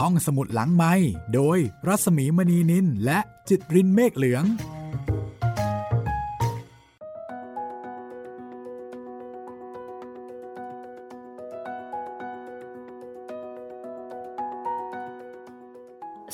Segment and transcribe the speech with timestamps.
[0.00, 0.94] ห้องสมุดหลังไม้
[1.34, 4.44] โดยรัสมีมณีนินและจิตรินเมฆเหลือง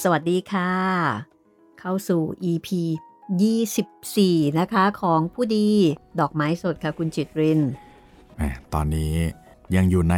[0.02, 0.70] สวัสดีค่ะ
[1.80, 2.68] เข้าสู่ EP
[3.42, 5.68] 24 นะคะของผู้ดี
[6.20, 7.60] ดอกไม้สดค่ะคุณจิตริน
[8.36, 8.42] แหม
[8.72, 9.14] ตอนนี้
[9.74, 10.16] ยังอยู่ใน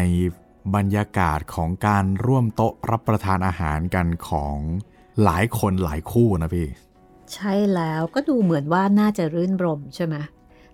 [0.76, 4.56] บรรยากาศของการร่วมโต๊ะรับประทานอาหารกันของ
[5.24, 6.68] หลายคนหลายคู่นะพี่
[7.34, 10.16] ใช่แล้วก็ดูเหมือนว่าน่าจะรื่นรมใช่ไหม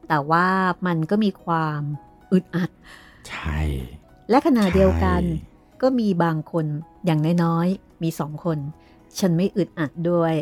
[0.08, 0.46] แต่ว่า
[0.86, 1.80] มันก็มีความ
[2.32, 2.70] อึดอัด
[3.28, 3.60] ใช่
[4.30, 5.48] และขณะเดียวกันใช่
[5.82, 6.66] ก็มีบางคน
[7.06, 8.58] อย่างน้อยๆ มีสองคน
[9.18, 10.34] ฉันไม่อึดอัดด้วย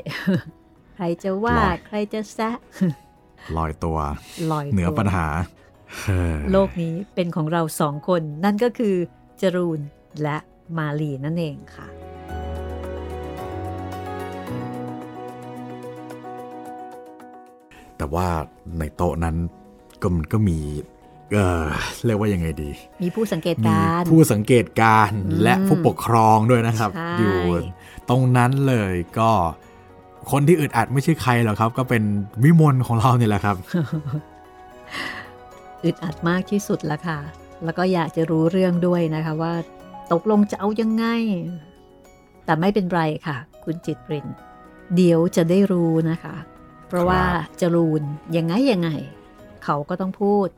[0.95, 1.57] ใครจะว่า
[1.87, 2.57] ใครจะแซะ
[3.57, 3.99] ลอยตัว
[4.53, 5.27] ลอยตัวเหนือปัญหา
[6.01, 8.97] เฮ้อโลกนี้เป็นของเราสองคน นั่นก็คือ
[9.43, 9.81] จรูน
[10.23, 10.37] และ
[10.77, 11.89] มาลีนั่นเองค่ะ
[17.97, 18.29] แต่ว่า
[18.79, 19.37] ในโต๊ะนั้น
[20.03, 20.59] ก็มันก็มี
[21.33, 21.67] เออ
[22.07, 22.71] เรียกว่ายังไงดี
[23.03, 27.37] มีผู้สังเกตมีการณ์ผู้สังเกตการณ์อืมและผู้ปกครองด้วยนะครับใช่อยู่
[28.09, 29.31] ตรงนั้นเลยก็
[30.31, 32.03] คนที่อึดอัดไม่ใช่ใครหรอกครับ ก็เป็น
[32.45, 33.57] วิมลของเราเนี่ยแหละครับ
[35.85, 37.19] อึดอัดมากที่สุดละค่ะ
[37.65, 39.55] แล้วก็อยากจะรู้เรื่องด้วยนะคะว่า
[40.13, 41.05] ตกลงจะเอายังไง
[42.45, 44.27] แต่ไม่เป็นไรค่ะ คุณจิตริน
[44.97, 46.37] เดี๋ยวจะได้รู้นะคะ
[46.89, 47.23] เพราะว่า
[47.61, 48.03] จรูน
[48.37, 48.91] ยังไงยังไง
[49.65, 50.49] เขาก็ต้องพูด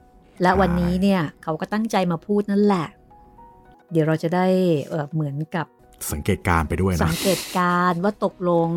[0.43, 2.87] และใช่วันนี้เนี่ยเขาก็ตั้งใจมาพูดนั่นแหละ
[3.91, 4.47] เดี๋ยวเราจะได้
[4.89, 5.67] เอ่อเหมือนกับ
[6.13, 8.71] สังเกตการณ์ไปด้วยสันะงเกตการณ์ว่าตกลง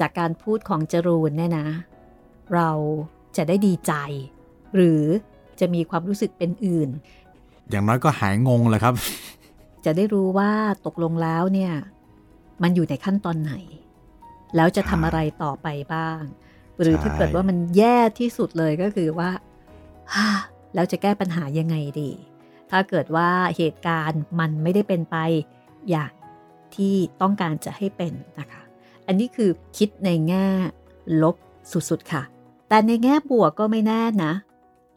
[0.00, 1.68] จากการพูดของจรูนเนี่ยนะ
[2.54, 2.70] เรา
[3.36, 3.92] จะได้ดีใจ
[4.74, 5.02] หรือ
[5.60, 6.90] จะมีความรู้สึกเป็นอื่น
[7.70, 8.94] อย่างน้อยก็หายงงเลยครับ
[9.84, 10.50] จะได้รู้ว่า
[10.86, 11.72] ตกลงแล้วเนี่ย
[12.62, 13.54] มันอยู่ในขั้นตอนไหน
[14.56, 16.20] แล้วจะทำอะไรต่อไปบ้าง
[16.80, 19.30] หรือถ้าเกิดว่ามันแย่ที่สุดเลยก็คือว่า
[20.14, 20.28] ฮ่า
[20.74, 22.10] แล้วจะแก้ปัญหายังไงดี
[22.70, 25.16] ถ้าเกิดว่าเหตุการณ์มันไม่ได้เป็นไป
[25.90, 26.12] อย่าง
[26.76, 28.62] ที่ต้องการจะให้เป็นนะคะ
[29.06, 30.46] อันนี้คือคิดในแง่
[31.22, 31.36] ลบ
[31.90, 32.22] สุดๆค่ะ
[32.68, 34.32] แต่ในแง่บวกก็ไม่แน่นะ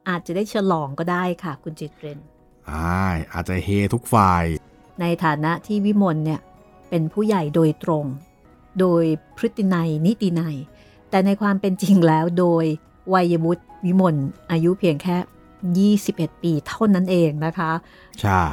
[0.09, 2.19] อาจจะได้ฉลองก็ได้ค่ะ คุณจิตเรน
[2.69, 4.44] อ่าอาจจะเฮทุกฝ่าย
[5.02, 6.41] ในฐานะที่วิมลเนี่ย
[6.90, 8.06] เป็นผู้ใหญ่โดยตรง
[8.80, 9.03] โดย
[9.38, 10.56] พฤตินัยนิตินัย
[11.09, 12.66] แต่ในความเป็นจริงแล้วโดย
[13.13, 14.16] วัยวุฒิวิมล
[14.52, 17.72] อายุเพียงแค่ 21 ปีเท่านั้นเองนะคะ
[18.22, 18.44] ใช่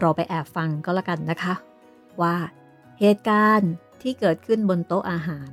[0.00, 1.54] เราไปแอบฟังก็แล้วกันนะคะ
[2.22, 2.36] ว่า
[3.00, 5.50] เหตุการณ์ที่เกิดขึ้นบนโต๊ะอาหาร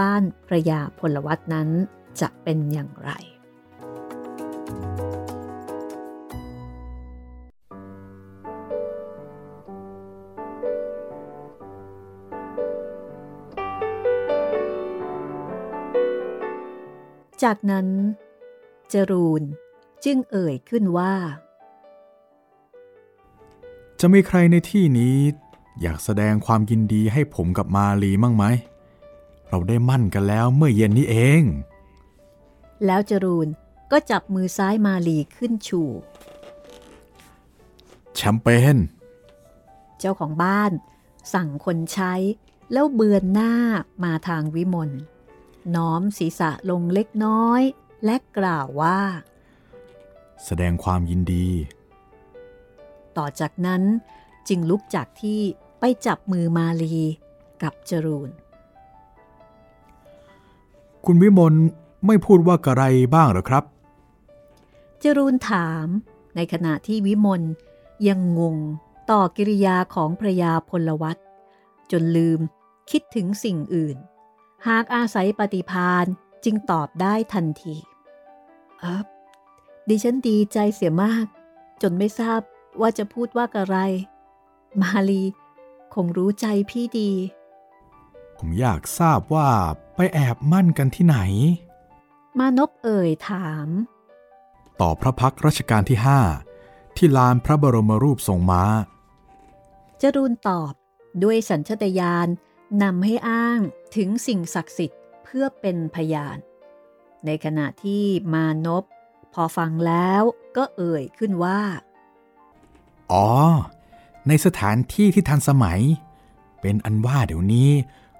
[0.00, 1.68] บ้านพระยาพลวัตนั้น
[2.20, 3.10] จะเป็นอย่างไร
[17.42, 17.86] จากนั้น
[18.92, 19.42] จรูน
[20.04, 21.14] จึงเอ่ยขึ้นว่า
[24.00, 25.16] จะมีใครในที่นี้
[25.80, 28.44] อยากแสดงความยินดีให้ผมกับมาลีมั่งไหม
[29.48, 31.42] เราได้มั่นกันแล้วเมื่อเย็นนี้เอง
[32.86, 33.48] แล้วจรูน
[33.92, 35.82] ก็จับมือซ้ายมาลีขึ้นชู
[38.14, 38.76] แชมเปญ
[39.98, 40.72] เจ้าของบ้าน
[41.34, 42.14] สั่งคนใช้
[42.72, 43.54] แล้วเบือนหน้า
[44.04, 44.90] มาทางวิมล
[45.76, 47.62] น้อมศีรษะลงเล็กน้อย
[48.04, 49.00] และกล่าวว่า
[50.44, 51.48] แสดงความยินดี
[53.16, 53.82] ต่อจากนั้น
[54.48, 55.40] จึงลุกจากที่
[55.80, 56.96] ไปจับมือมาลี
[57.62, 58.30] กับจรูน
[61.04, 61.54] คุณวิมล
[62.06, 62.82] ไม่พูดว่ากระไร
[63.14, 63.64] บ้างเหรอครับ
[65.02, 65.86] จรูนถาม
[66.36, 67.42] ในขณะที่วิมล
[68.08, 68.56] ยังงง
[69.10, 71.16] ต่อกิริยาของพระยาพลวัต
[71.90, 72.40] จนลืม
[72.90, 73.96] คิดถึงสิ่งอื่น
[74.68, 76.06] หากอาศัยปฏิพาน
[76.44, 77.76] จึงตอบได้ทันที
[78.80, 79.02] เออ
[79.88, 81.26] ดิฉันดีใจเสียมาก
[81.82, 82.40] จนไม่ทราบ
[82.80, 83.76] ว่าจะพูดว่าอะไร
[84.80, 85.24] มาลี
[85.94, 87.12] คงรู้ใจพี่ดี
[88.38, 89.48] ผมอยากทราบว่า
[89.94, 91.18] ไปแอบมั่นกันที่ไหน
[92.38, 93.68] มานพเอ่ยถาม
[94.80, 96.20] ต่อพระพักตร์รัชกาลที่ห้า
[96.96, 98.62] ที่ลานพระบรมรูปทรงม้า
[100.00, 100.72] จรูนตอบ
[101.22, 102.28] ด้วยสัญชตาตญาณ
[102.82, 103.60] นำให้อ้าง
[103.96, 106.38] ถึงสิ่งศักดิ์สิทธิ์เพื่อเป็นพยาน
[107.26, 108.84] ในขณะที่มานพ
[109.32, 110.22] พอฟังแล้ว
[110.56, 111.60] ก็เอ่ยขึ้นว่า
[113.12, 113.28] อ๋อ
[114.28, 115.80] ในสถานที่ที่ทันสมัย
[116.60, 117.70] เป็นอันว่าเดี๋ยวนี้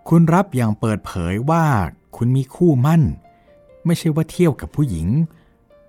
[0.08, 1.64] คุณรับอย่างเปิดเผยว่า
[2.16, 3.02] คุณมีคู่มั่น
[3.86, 5.08] ไม่ใช่ว่าเที่ยวกับผู้หญิง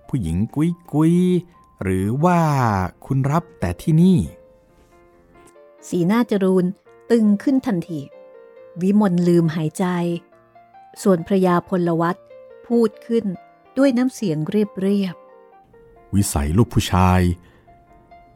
[0.08, 1.14] ผู้หญิงกุยกุย
[1.82, 2.40] หรือว่า
[3.06, 4.18] คุณรับแต่ที่นี่
[5.88, 6.64] สีหน้าจรูน
[7.10, 8.00] ตึงขึ้นทันที
[8.80, 9.84] วิมลลืมหายใจ
[11.02, 12.16] ส่วนพระยาพลวัต
[12.66, 13.24] พูดขึ้น
[13.78, 15.14] ด้วยน้ำเสียงเรียบเรียบ
[16.14, 17.20] วิสัยลูกผู้ชาย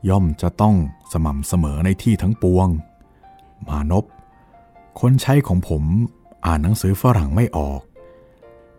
[0.08, 0.74] ย่อมจะต้อง
[1.12, 2.68] สม่ำเสมอในที่ทั้งปวง
[3.68, 4.04] มานพ
[5.00, 5.84] คนใช้ของผม
[6.46, 7.80] อ่านหนังสือฝรั่งไม่ออก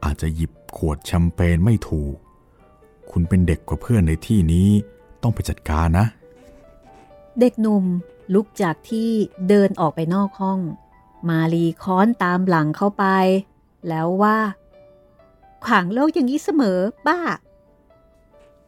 [0.04, 2.16] อาจจะหยิบขวดแชมเปญไม่ถูก
[3.12, 4.70] คุณเป็นเด็กกว่าเพื่อนในที่นี้
[5.22, 6.06] ต้องไปจัดการนะ
[7.40, 7.86] เด็กหนุ่ม
[8.34, 9.10] ลุกจากที่
[9.50, 10.60] เดินออกไปนอกห้อง
[11.30, 13.06] มาลีค้อนตามหลังเข้าไป
[13.88, 14.38] แล้วว่า
[15.66, 17.20] ขวางโลกอย่างนี้เสมอบ้า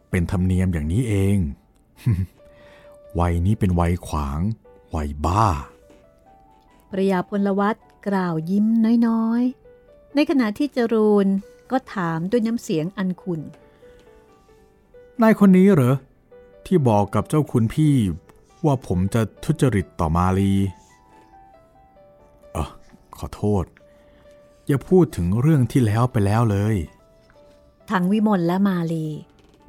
[0.10, 1.38] เป็นธรรมเนียมอย่างนี้เอง
[3.19, 4.40] วัยนี้เป็นวัยขวาง
[4.96, 5.48] วัยบ้า
[6.90, 7.75] พระยาพลวัต
[8.07, 8.66] กล่าวยิ้ม
[9.07, 11.28] น้อยๆ ในขณะที่จรูน
[11.72, 13.42] ก็ถามด้วยน้ำเสียงอันขุน
[15.22, 15.95] นายคนนี้เหรอ
[16.66, 17.95] ที่บอกกับเจ้าคุณพี่
[18.66, 20.79] ว่าผมจะทุจริตต่อมาลีเออ
[23.19, 23.66] ขอโทษ
[24.68, 26.75] อย่าพูดถึงเรื่องที่แล้วไปแล้วเลย
[27.89, 29.07] ทั้งวิมลและมาลี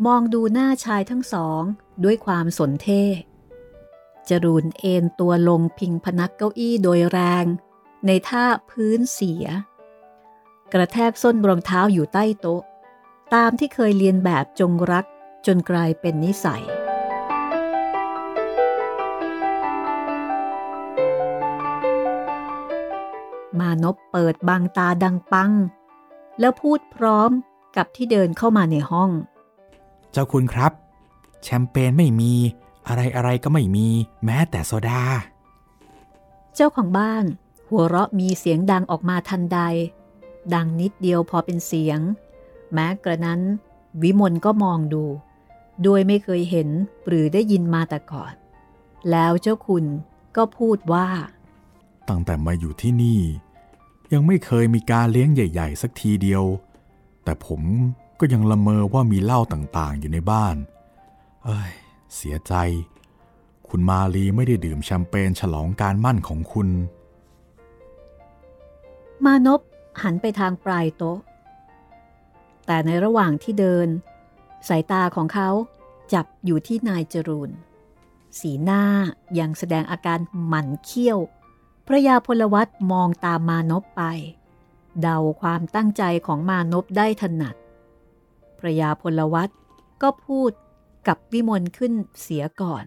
[0.07, 1.63] มองดูหน้าชายทั้งสอง
[2.05, 3.05] ด้วยความสนเท่
[4.29, 7.45] จรูนเอนตัวลงพิงพนักเก้าอี้โดยแรง
[8.07, 9.45] ในท่าพื้นเสีย
[10.73, 12.63] กระแทกส้นรองเท้าอยู่ใต้โต๊ะ
[13.35, 15.05] ตามที่เคยเรียนแบบจงรัก
[15.47, 16.65] จนกลายเป็นนิสัย
[23.61, 25.53] มานพเปิดบางตาดังปัง
[26.41, 27.31] แล้วพูดพร้อม
[27.77, 29.11] กับที่เดินเข้ามาในห้อง
[30.13, 30.73] เจ้าคุณครับ
[31.43, 32.33] แชมเปญไม่มี
[32.89, 33.89] อะไรอะไรก็ไม่มี
[34.25, 35.03] แม้แต่โซดา
[36.55, 37.25] เจ้าของบ้าน
[37.69, 39.59] หัวเราะมีเสียงดังออกมาทันใด
[40.55, 42.01] ดังนิดเดียวพอเป็นเสียง
[42.73, 43.41] แม้กระนั้น
[44.03, 45.05] วิมลก็มองดู
[45.83, 46.69] โดยไม่เคยเห็น
[47.07, 48.33] หรือได้ยินมาแต่ก่อน
[49.11, 49.85] แล้วเจ้าคุณ
[50.37, 51.09] ก็พูดว่า
[52.09, 53.21] ตั้งแต่มาอยู่ที่นี่
[54.13, 56.45] ยังไม่เคยมีการเลี้ยงใหญ่ ๆ สักทีเดียว
[57.25, 57.63] แต่ผม
[58.19, 60.57] ก็ยังละเมอว่ามีเหล้าต่างๆ อยู่ในบ้าน
[61.45, 61.71] เอ้ย
[62.17, 62.55] เสียใจ
[63.69, 66.69] คุณมาลีไม่ได้ดื่มแชมเปญฉลองการมั่นของคุณ
[69.25, 69.61] มานพ
[70.03, 71.19] หันไปทางปลายโต๊ะ
[72.67, 73.89] แต่ในระหว่างที่เดิน
[74.69, 75.51] สายตาของเขา
[76.13, 77.51] จับอยู่ที่นายจรูน
[78.41, 78.83] สีหน้า
[79.39, 81.19] ยังแสดงอาการหมั่นเคี้ยว
[81.93, 84.03] พระยาพลวัตมองตามมานพไป
[85.03, 87.55] เดาความตั้งใจของมานพได้ถนัด
[88.59, 89.51] พระยาพลวัต
[90.03, 90.51] ก็พูด
[91.09, 91.93] กับวิมลขึ้น
[92.23, 92.85] เสียก่อน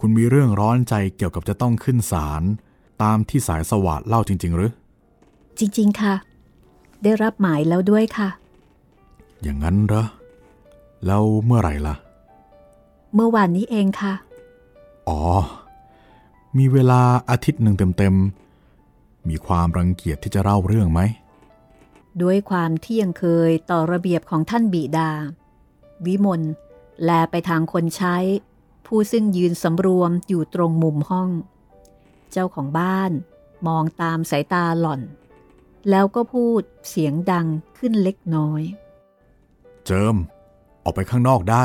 [0.00, 2.42] คุณมีเรื่องร้อนใจเกี่ยวกับจะต้องขึ้นศาล
[3.02, 4.72] ตามที่สายสวัสดเล่าจริง ๆ หรือ
[5.58, 6.14] จริง ๆ ค่ะ
[7.02, 8.28] ได้รับหมายแล้วด้วยค่ะ
[9.42, 10.04] อย่างนั้นเหรอ
[11.06, 11.94] แล้วเมื่อไหร่ล่ะ
[13.14, 14.14] เมื่อวานนี้เองค่ะ
[15.10, 15.20] อ๋อ
[16.58, 21.00] มีเวลาอาทิตย์หนึ่งเต็มๆ มีความรังเกียจที่จะเล่าเรื่องไหม
[22.22, 25.10] ด้วยความที่ยังเคยต่อระเบียบของท่านบิดา
[26.06, 26.42] วิมล
[27.04, 28.16] แลไปทางคนใช้
[28.86, 31.30] ผู้ซึ่งยืนสำรวมอยู่ตรงมุมห้อง
[32.32, 33.10] เจ้าของบ้าน
[33.66, 35.00] มองตามสายตาหล่อน
[35.90, 37.46] แล้วก็พูดเสียงดัง
[37.78, 38.62] ขึ้นเล็กน้อย
[39.86, 40.16] เจิม
[40.84, 41.64] ออกไปข้างนอกได้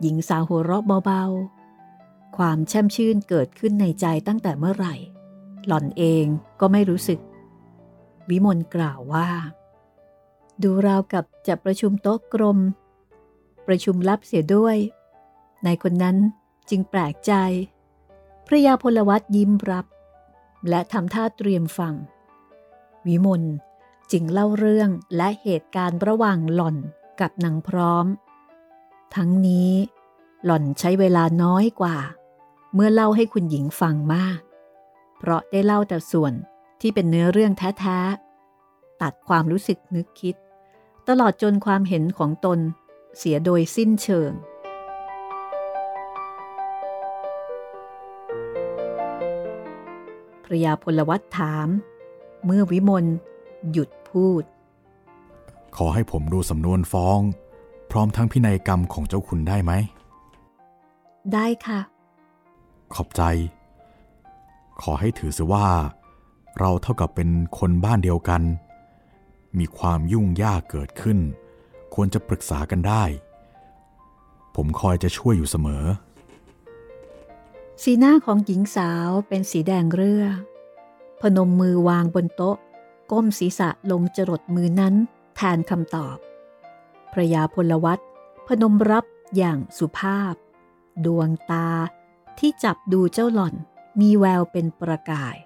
[0.00, 1.55] หญิงสาวหัวเราะเบาๆ
[2.36, 4.94] ความแช่มชื่นเกิดขึ้นในใจตั้งแต่เมื่อไหร่
[5.66, 6.24] หล่อนเอง
[6.60, 7.20] ก็ไม่รู้สึก
[8.30, 9.28] วิมลกล่าวว่า
[10.62, 12.58] ดูราวกับจะประชุมโต๊ะกลม
[13.66, 14.76] ประชุมลับเสียด้วย
[15.66, 16.16] นายคนนั้น
[16.70, 17.32] จึงแปลกใจ
[18.46, 19.86] พระยาพลวัตยิ้มรับ
[20.68, 21.94] และทำท่าเตรียมฟัง
[23.06, 23.42] วิมล
[24.12, 26.76] จึงเล่าเรื่องและเหตุการณ์ระหว่างหล่อน
[27.20, 28.06] กับนางพร้อม
[29.14, 29.72] ทั้งนี้
[30.44, 31.96] หล่อนใช้เวลาน้อยกว่า
[32.78, 34.40] เมื่อเล่าให้คุณหญิงฟังมาก
[35.18, 36.32] เพราะได้เล่าแต่ส่วน
[36.80, 40.34] ที่เป็นเนื้อเรื่องแท้ๆ ตัดความรู้สึกนึกคิด
[41.08, 42.58] ตลอดจนความเห็นของตน
[43.18, 44.32] เสียโดยสิ้นเชิง
[50.44, 51.68] พระยาพลวัตถาม
[52.44, 53.06] เมื่อวิมล
[53.72, 54.44] หยุดพูด
[55.76, 57.20] ขอให้ผมดูสำนวนฟ้อง
[57.90, 59.72] พร้อมทั้งพินัยกรรมของเจ้าคุณได้ไหม
[61.34, 61.80] ได้ค่ะ
[62.94, 63.22] ขอบใจ
[64.82, 65.68] ขอให้ถือซะว่า
[66.58, 68.42] เราเท่ากับเป็นคนบ้านเดียวกัน
[69.58, 71.18] มีความยุ่งยากเกิดขึ้น
[71.94, 73.04] ควรจะปรึกษากันได้
[74.56, 75.84] ผมคอยจะช่วยอยู่เสมอ
[77.82, 80.24] สีหน้าของหญิงสาวเป็นสีแดงเรือ
[81.20, 82.56] พนมมือวางบนโต๊ะ
[83.10, 84.94] ก้มศีรษะลงจรดมือนั้น
[85.36, 86.16] แทนคำตอบ
[87.12, 87.98] พระยาพลวัต
[88.46, 89.04] พนมรับ
[89.36, 90.34] อย่างสุภาพ
[91.04, 91.68] ดวงตา
[92.38, 93.54] ที่จับดูเจ้าหล่อน
[94.00, 95.36] มีแววเป็นประกาย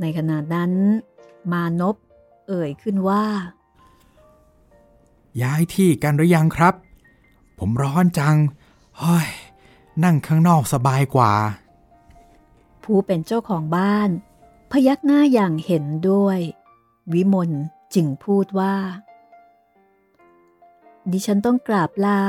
[0.00, 0.72] ในขณะนั้น
[1.52, 1.96] มานพ
[2.48, 3.24] เอ่ยขึ้นว่า
[5.42, 6.74] ย้ายที่กันหรือยังครับ
[7.58, 8.36] ผมร้อนจัง
[8.98, 9.28] เฮ้ย
[10.04, 11.32] นั่งข้างนอกสบายกว่า
[12.84, 14.10] ผู้เป็นเจ้าของบ้าน
[14.70, 16.38] พยักหน้าอย่างเห็นด้วย
[17.12, 17.50] วิมล
[17.94, 18.74] จึงพูดว่า
[21.10, 22.20] ดิฉันต้องกราบลา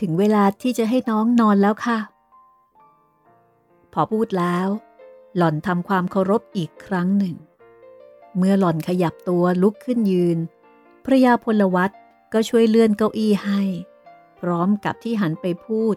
[0.00, 1.98] ถึงเวลาที่จะให้น้องนอนแล้วค่ะ
[3.92, 4.68] พอพูดแล้ว
[5.36, 7.36] หล่อนทำความเคารพอีกครั้งหนึ่ง
[8.36, 10.38] เมื่อหล่อนขยับตัวลุกขึ้นยืน
[11.04, 11.90] พระยาพลวัต
[12.32, 13.60] ก็ช่วยเลื่อนเก้าอี้ให้
[14.40, 15.94] พร้อมกับที่หันไปพูด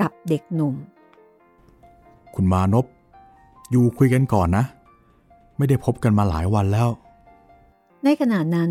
[0.00, 0.74] กับเด็กหนุ่ม
[2.34, 2.86] คุณมานพ
[3.70, 4.64] อยู่คุยกันก่อนนะ
[5.56, 6.88] ไม่ได้พบกันมาหลายวันแล้ว
[8.04, 8.70] ในขณะนั้น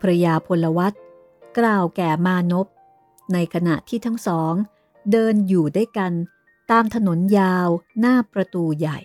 [0.00, 0.92] พระยาพลวัต
[1.58, 2.66] กล่าวแก่มานพ
[3.32, 4.52] ในขณะที่ทั้งสอง
[5.12, 6.12] เดินอยู่ด้วยกัน
[6.70, 7.68] ตามถนนยาว
[8.00, 8.98] หน้าประตูใหญ่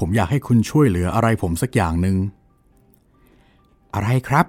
[0.00, 2.16] ผมอยากให้คุณช่วยเหลืออะไรผมสักอย่างหนึ่ง
[3.94, 4.46] อะไรครับ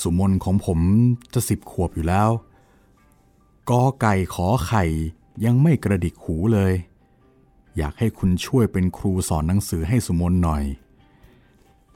[0.00, 0.78] สุมนของผม
[1.34, 2.28] จะสิบขวบอยู่แล้ว
[3.70, 4.84] กอไก่ขอไข่
[5.44, 6.72] ยังไม่กระดิกหูเลย
[7.76, 10.64] อยากให้คุณช่วยเป็นครูสอนหนังสือให้สุมนหน่อย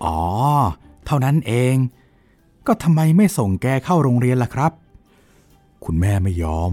[0.04, 0.20] อ๋อ
[1.06, 1.74] เท่านั้นเอง
[2.66, 4.72] ก็ทำไมไม่ส่งแกเข้าโรงเรียนล่ะครับ
[5.84, 6.72] คุณแม่ไม่ยอม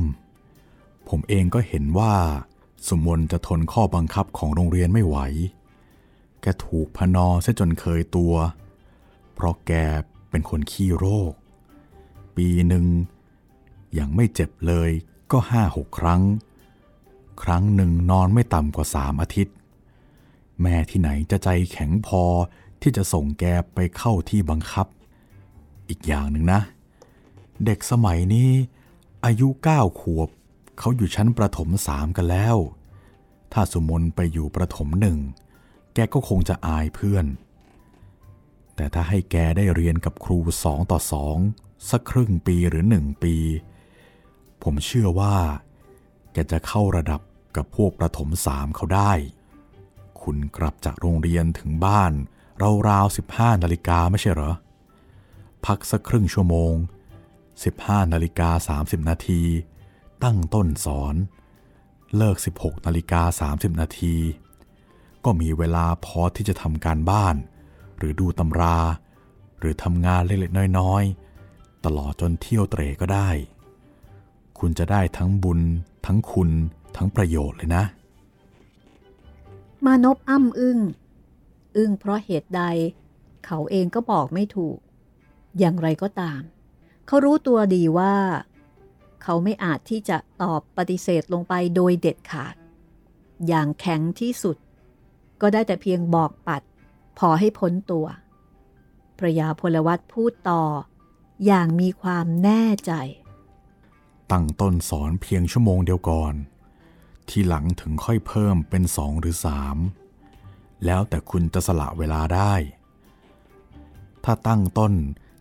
[1.10, 2.13] ผมเองก็เห็นว่า
[2.88, 5.17] สุมนจะทนข้อบังคับของโรงเรียนไม่ไหว
[6.41, 8.33] แกถูกพนอซะจนเคยตัว
[9.34, 9.72] เพราะแก
[10.30, 11.34] เป็นคนขี้โรค
[12.36, 12.86] ปีหนึ่ง
[13.98, 14.90] ยังไม่เจ็บเลย
[15.32, 16.22] ก็ห้าหกครั้ง
[17.44, 19.56] ครั้งหนึ่งนอนไม่ต่ำกว่าสามอาทิตย์
[20.62, 22.24] แม่ที่ไหนจะใจแข็งพอ
[22.82, 24.88] ที่จะส่งแกไปเข้าที่บังคับ
[25.90, 26.62] อีกอย่างหนึ่งนะ
[27.66, 28.50] เด็กสมัยนี้
[29.25, 30.30] อายุเก้าขวบ
[30.80, 32.58] เขาอยู่ชั้นประถมสามกันแล้ว
[33.54, 35.18] ถ้าสุมนไปอยู่ประถมหนึ่ง
[35.94, 37.25] แกก็คงจะอายเพื่อน
[38.75, 41.38] แต่ถ้าให้แกได้เรียนกับครูสองต่อสอง
[41.89, 43.36] สักครึ่งปีหรือหนึ่งปี
[44.63, 45.36] ผมเชื่อว่า
[46.34, 47.22] แกจะเข้าระดับ
[47.56, 49.12] กับพวกประถมสามเขาได้
[50.22, 52.13] คุณกลับจากโรงเรียนถึงบ้าน
[52.89, 54.53] ราวๆสิบห้านาฬิกาไม่ใช่เหรอ
[55.65, 56.74] พักสักครึ่งชั่วโมง
[57.44, 59.42] 15นาฬิกา30 นาที
[60.24, 61.15] ตั้งต้นสอน
[62.18, 64.15] เลิก 16นาฬิกา30 นาที
[65.24, 67.36] ก็มีเวลาพอที่จะทำการบ้าน
[67.98, 68.78] หรือดูตำรา
[69.60, 73.30] หรือทำงานเล็กๆน้อยๆ ตลอดจนเที่ยวเตรก็ได้
[74.60, 75.60] คุณจะได้ทั้งบุญ
[76.06, 76.50] ทั้งคุณ
[76.96, 77.84] ทั้งประโยชน์เลยนะ
[79.86, 80.80] มานพอ้ำอึง้ง
[81.78, 82.64] อึ้งเพราะเหตุใด
[83.46, 84.78] เขาเองก็บอกไม่ถูก
[85.60, 86.42] อย่างไรก็ตาม
[87.08, 88.16] เขารู้ตัวดีว่า
[89.24, 92.56] เขาไม่อาจที่จะตอบปฏิเสธลงไปโดยเด็ดขาด
[93.48, 94.58] อย่างแข็งที่สุด
[95.42, 96.62] ก็ได้แต่เพียงบอกปัด
[97.17, 98.05] พอให้พ้นตัว
[99.17, 100.63] พระยาพลวัตพูดต่อ
[101.46, 102.93] อย่างมีความแน่ใจ
[104.32, 106.34] ตั้งต้นสอนเพียงชั่วโมงเดียวก่อน
[107.29, 109.77] ทีหลังถึงค่อยเพิ่มเป็นสองหรือสาม
[110.86, 112.53] แล้วแต่คุณจะสละเวลาได้
[114.24, 114.93] ถ้าตั้งต้น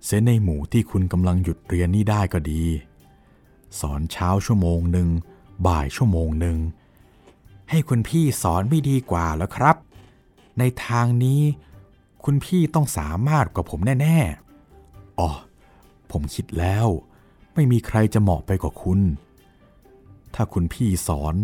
[0.05, 2.65] เซในหมู่ที่คุณกำลังหยุดเรียนนี่ได้ก็ดี
[3.81, 5.09] สอนเช้าชั่วโมงหนึ่ง
[5.67, 6.59] บ่ายชั่วโมงหนึ่ง
[7.71, 9.77] ให้คุณพี่สอนไม่ดีกว่าแล้วครับ
[10.59, 11.43] ในทางนี้
[12.25, 14.19] คุณพี่ต้องสามารถกว่าผมแน่
[14.69, 15.31] ๆ อ๋อ
[16.11, 16.87] ผมคิดแล้ว
[17.55, 19.01] ไม่มีใครจะเหมาะไปกว่าคุณ
[20.35, 21.35] ถ้าคุณพี่สอน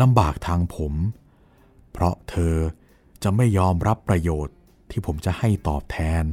[0.00, 0.94] ลำบากทางผม
[1.92, 2.54] เพราะเธอ
[3.22, 4.56] จะไม่ยอมรับประโยชน์
[4.90, 6.24] ที่ผมจะให้ตอบแทน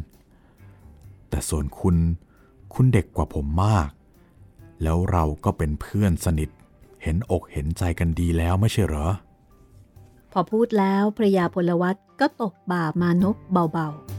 [1.29, 1.95] แต่ส่วนคุณ
[2.73, 3.89] คุณเด็กกว่าผมมาก
[4.83, 6.49] แล้วเราก็เป็นเพื่อนสนิท
[7.03, 9.07] เห็นอกเห็นใจกันดีแล้วไม่ใช่เหรอ
[10.37, 14.15] พอพูดแล้วพระยาพลวัตก็ตบบ่ามานพเบาๆ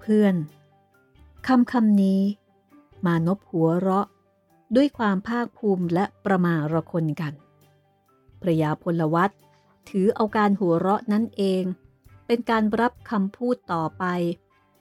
[0.00, 0.34] เพื่อน
[1.46, 2.20] คำคำนี้
[3.06, 4.06] มานพหัวเราะ
[4.76, 7.32] ด้วยความภาคภูมิและประมาระคนกัน
[8.40, 9.30] พระยาพลวัต
[9.88, 11.62] ถือเอาการหัวเราะนั้นเอง
[12.26, 14.04] เป็นการรับคำพูดต่อไป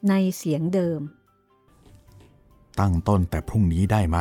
[0.10, 1.02] ในเสียงเดิม
[2.80, 4.18] ตั้งต้นแต่พรุ่งนี้ได้ไหม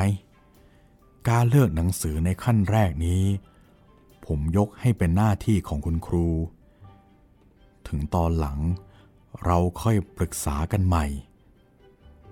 [1.28, 3.22] การเลือกหนังสือในขั้นแรกนี้
[4.26, 6.28] ผมยกให้เป็นหน้าที่ของคุณครู
[7.88, 8.58] ถึงตอนหลัง
[9.44, 11.06] เราค่อยปรึกษากันใหม่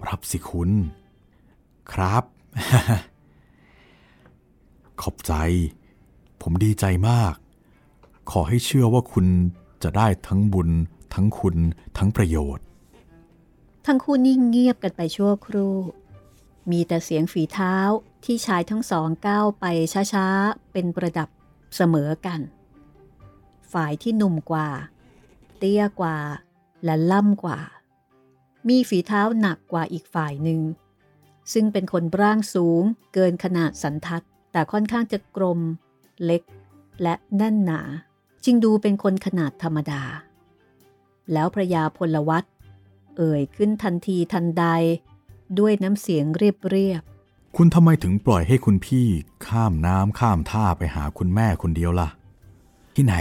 [0.09, 0.71] รับสิคุณ
[1.93, 2.25] ครับ
[5.03, 5.33] ขอบใจ
[6.43, 7.35] ผมดีใจมาก
[8.31, 9.27] ขอให้เชื่อว่าคุณ
[9.83, 10.71] จะได้ทั้งบุญ
[11.15, 11.57] ทั้งคุณ
[11.99, 12.65] ทั้งประโยชน์
[13.87, 15.75] ทั้งคู่นิ่งเงียบกันไปชั่วครู่
[16.71, 17.77] มีแต่เสียงฝีเท้า
[18.25, 19.65] ที่ชายทั้งสองก้าวไป
[20.13, 21.29] ช้าๆ เป็นประดับ
[21.77, 22.41] เสมอกัน
[23.73, 24.69] ฝ่ายที่หนุ่มกว่า
[25.59, 26.19] เตี้ยกว่า
[26.85, 27.59] และล่ำกว่า
[28.69, 30.61] มีฝีเท้าหนักกว่าอีกฝ่ายหนึ่ง
[31.53, 32.83] ซึ่งเป็นคนร่างสูง
[33.15, 35.61] เกินขนาดสันทัด แต่ค่อนข้างจะกลม
[36.25, 36.43] เล็ก
[37.03, 37.81] และแน่นหนา
[38.45, 40.03] จึงดูเป็นคนขนาดธรรมดา
[41.33, 42.45] แล้วพระยาพลวัต
[43.17, 44.65] เอ่ยขึ้นทันทีทันใด
[45.59, 47.03] ด้วยน้ำเสียงเรียบเรียบ
[47.57, 49.07] คุณทำไมถึงปล่อยให้คุณพี่
[49.47, 52.09] ข้ามน้ำข้ามท่าไปหาคุณแม่คนเดียวล่ะ
[52.95, 53.15] ที่ไหน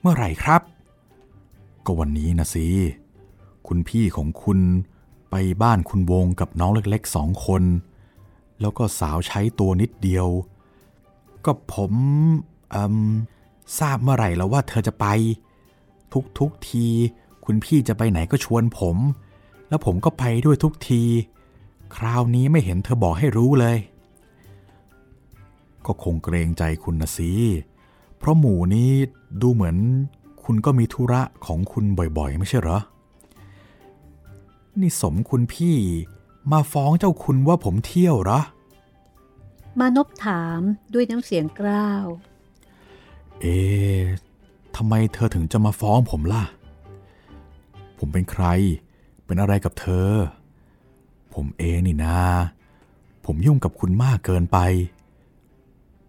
[0.00, 0.62] เมื่อไหร่ครับ
[1.84, 2.66] ก็วันนี้นะสิ
[3.68, 4.58] คุณพี่ของคุณ
[5.30, 7.62] ไปบ้านคุณวงกับน้องเล็กๆสองคน
[8.60, 10.26] แล้วก็สาวใช้ตัวนิดเดียว
[11.44, 11.92] ก็ผม
[12.74, 13.12] อืม
[13.78, 15.06] ทราบเมื่อไหร่แล้วว่าเธอจะไป
[16.12, 16.86] ทุกทุกที
[17.44, 18.96] คุณพี่จะไปไหนก็ชวนผม
[19.68, 21.02] แล้วผมก็ไปด้วยทุกที
[21.94, 23.78] คราวนี้ไม่เห็นเธอบอกให้รู้เลย
[25.86, 27.32] ก็คงเกรงใจคุณนะสิ
[28.18, 28.90] เพราะหมูนี้
[29.42, 29.76] ดูเหมือน
[30.44, 31.84] คุณก็มีธุระของคุณ
[32.18, 32.78] บ่อยๆ ไม่ใช่เหรอ
[34.80, 35.76] นี่สมคุณพี่
[36.52, 38.40] มาฟ้องเจ้าคุณว่าผมเที่ยวเหรอ
[39.78, 40.60] มานพถาม
[40.94, 42.06] ด้วยน้ำเสียงกล้าว
[43.40, 44.02] เอ๊ะ
[44.76, 46.44] ทำไมเธอถึงจะมาฟ้องผมล่ะ
[47.98, 48.44] ผมเป็นใคร
[49.24, 50.10] เป็นอะไรกับเธอ
[51.36, 52.18] ผมเองนี่นา
[53.24, 54.58] ผมยุ่งกับคุณมากเกินไป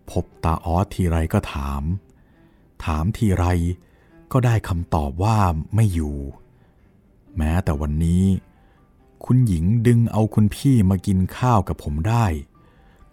[0.10, 1.82] พบตาออสทีไรก็ถาม
[2.84, 3.46] ถามทีไร
[4.32, 5.38] ก็ได้คำตอบว่า
[5.76, 6.18] ไม่อยู่
[7.38, 8.24] แม้แต่วันนี้
[9.26, 12.26] คุณหญิงดึงเอาคุณพี่มากินข้าวกับผมได้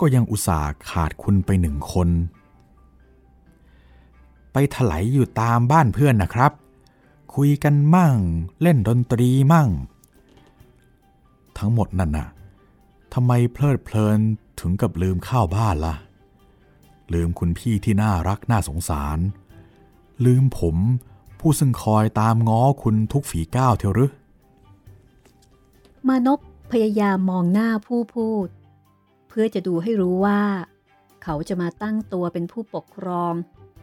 [0.01, 2.09] ก็ยังอุตส่าห์ขาดคุณไปหนึ่งคน
[4.53, 6.53] ไปถลายอยู่ตามบ้านเพื่อนนะครับ
[7.35, 8.15] คุยกันมั่ง
[8.63, 9.69] เล่นดนตรีมั่ง
[11.59, 12.29] ทั้งหมดนั่นน่ะ
[13.15, 14.19] ทำไมเพลิดเพลิน
[14.61, 15.95] ถึงกับลืมข้าวบ้านล่ะ
[17.15, 19.19] ลืมคุณพี่ที่น่ารักน่าสงสาร
[20.25, 20.77] ลืมผม
[21.41, 24.13] ผู้ซึ่งคอยตามง้อคุณทุกฝีก้าวเทวหรือ
[26.09, 26.41] มานพ
[26.71, 28.49] พยายามมองหน้าผู้พูด
[29.29, 30.43] เพื่อจะดูให้รู้ว่า
[31.23, 33.33] เขาจะมาตั้งตัวเป็นผู้ปกครอง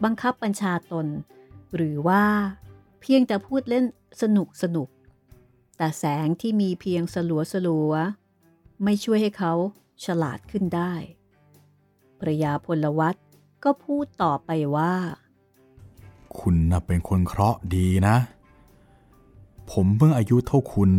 [0.04, 1.06] บังคับบัญชาตน
[1.74, 2.24] หรือว่า
[3.00, 3.84] เพียงแต่พูดเล่น
[4.22, 4.88] สนุกสนุก
[5.76, 7.92] แต่แสงที่มีเพียงสลัวสลัว
[8.84, 9.52] ไม่ช่วยให้เขา
[10.04, 10.92] ฉลาดขึ้นได้
[12.18, 13.16] พระยาพลวัต
[13.64, 14.94] ก็พูดต่อไปว่า
[16.38, 18.16] คุณน่ะเป็นคนเคราะห์ดีนะ
[19.70, 20.90] ผมเมื่ออายุเท่าคุณ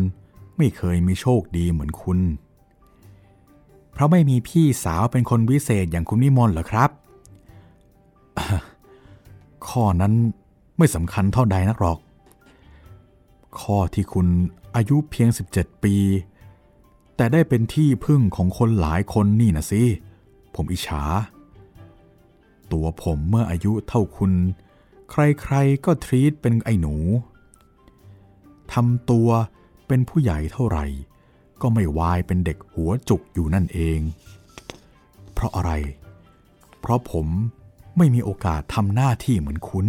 [0.58, 2.20] ไม่เคยมีโชคดีเหมือนคุณ
[3.92, 6.90] เพราะไม่มีพี่สาวเป็นคนวิเศษอย่างคุณนิมนต์เหรอครับ
[9.68, 10.14] ข้อนั้น
[10.78, 12.00] ไม่สำคัญเท่าใดนักหรอก
[13.62, 14.28] ข้อที่คุณ
[14.76, 15.96] อายุเพียง 17 ปี
[17.16, 19.84] แต่ได้เป็นที่พึ่งของคนหลายคนนี่นะสิ
[20.56, 21.04] ผมอิจฉา
[22.72, 24.32] ตัวผมเมื่ออายุเท่าคุณ
[25.12, 26.96] ใครๆก็ทรีตเป็นไอ้หนู
[28.74, 29.30] ทำตัว
[29.88, 30.86] เป็นผู้ใหญ่เท่าไหร่
[31.62, 34.00] ก็ไม่วายเป็นเด็กหัวจุกอยู่นั่นเอง
[35.34, 35.72] เพราะอะไร
[36.80, 37.28] เพราะผม
[37.98, 39.88] ไม่มีโอกาสทำหน้าที่เหมือนคุณ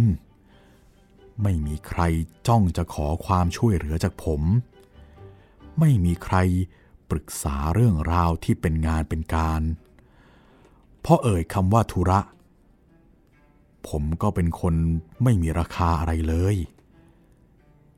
[1.43, 2.01] ไม่มีใคร
[2.47, 4.41] จ้องจะขอความช่วยเหลือจากผม
[5.79, 6.37] ไม่มีใคร
[7.09, 9.61] ปรึกษาเรื่องราวที่เป็นงานเป็นการ
[11.01, 12.19] เพราะเอ่ยคำว่าธุระ
[13.87, 14.73] ผมก็เป็นคน
[15.23, 16.55] ไม่มีราคาอะไรเลย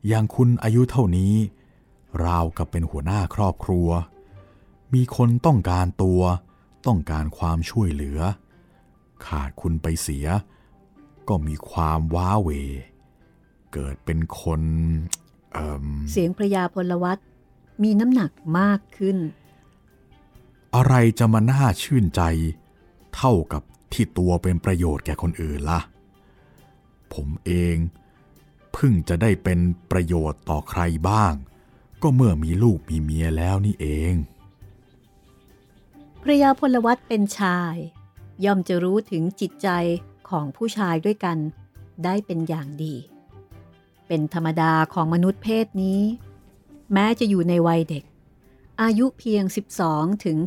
[0.08, 1.34] อย่างคุณอายุเท่านี้
[2.26, 3.88] ราวกับเป็นหัวหน้าครอบครัว
[4.94, 6.22] มีคนต้องการตัว
[6.86, 8.20] ต้องการความช่วยเหลือ
[9.26, 10.26] ขาดคุณไปเสีย
[11.28, 12.50] ก็มีความว้าเว
[13.72, 14.62] เกิดเป็นคน
[15.52, 17.18] เเสียงพระยาพลวัต
[17.82, 19.18] มีน้ำหนักมากขึ้น
[20.74, 22.22] อะไรจะมาน่าชื่นใจ
[23.14, 23.62] เท่ากับ
[23.92, 25.80] ที่ตัวเป็นประโยชน์แก่คนอื่นล่ะ
[27.14, 27.76] ผมเอง
[28.72, 29.60] เพิ่งจะได้เป็น
[29.90, 31.34] ประโยชน์ต่อใครบ้าง
[32.02, 34.14] ก็เมื่อมีลูกมีเมียแล้วนี่เอง
[36.22, 37.74] พระยาพลวัตเป็นชาย
[38.44, 39.68] ย่อมจะรู้ถึงจิตใจ
[40.28, 41.38] ของผู้ชายด้วยกัน
[42.04, 42.94] ได้เป็นอย่างดี
[44.06, 46.00] เป็นธรรมดาของมนุษย์เพศนี้
[46.92, 48.04] แม้จะอยู่ในวัยเด็ก
[48.82, 49.44] อายุเพียง
[49.82, 50.38] 12 ถึง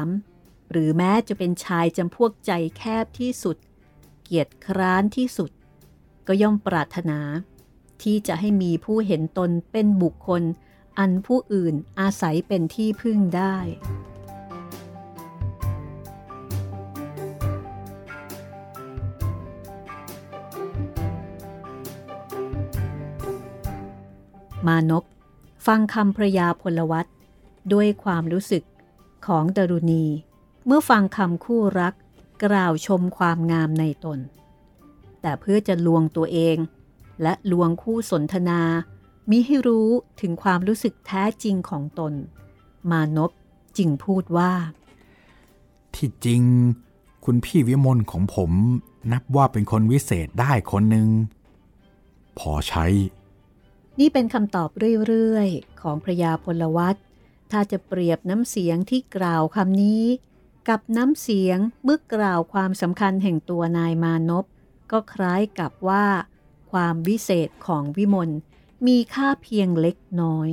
[0.00, 3.56] 13 หรือแม้จะเป็นชายจำพวกใจแคบที่สุด
[4.22, 5.50] เกียจคร้านที่สุด
[6.26, 7.20] ก็ย่อมปรารถนา
[8.02, 10.42] ที่จะให้มีผู้เห็นตนเป็นบุคคล
[10.98, 13.56] อันผู้อื่นอาศัยเป็นที่พึ่งได้
[24.66, 25.04] มานพ
[25.66, 27.06] ฟังคำพระยาพลวัต
[27.72, 28.64] ด้วยความรู้สึก
[29.26, 30.04] ของดรุณี
[30.66, 31.94] เมื่อฟังคำคู่รัก
[32.44, 34.18] กล่าวชมความงามในตน
[35.20, 36.56] แต่เพื่อจะลวงตัวเอง
[37.22, 38.60] และลวงคู่สนทนา
[39.30, 39.88] มิให้รู้
[40.20, 42.12] ถึงความรู้สึกแท้จริงของตน
[42.90, 43.30] มานพ
[43.78, 44.52] จึงพูดว่า
[45.94, 46.42] ที่จริง
[47.24, 48.50] คุณพี่วิมลของผม
[49.12, 51.08] นับว่าเป็นคนวิเศษได้คนหนึ่ง
[52.38, 52.86] พอใช้
[54.00, 54.70] นี่เป็นคำตอบ
[55.06, 56.96] เรื่อยๆ ของพระยาพลวัต
[57.50, 60.04] ถ้าจะเปรียบน้ำเสียงที่กล่าวคำนี้
[60.68, 64.44] กับน้ำเสียงเมื่อกล่าวความสำคัญแห่งตัวนายมานพ
[64.92, 66.06] ก็คล้ายกับว่า
[66.72, 68.30] ความวิเศษของวิมล
[68.86, 70.48] มีค่าเพียงเล็กน้อย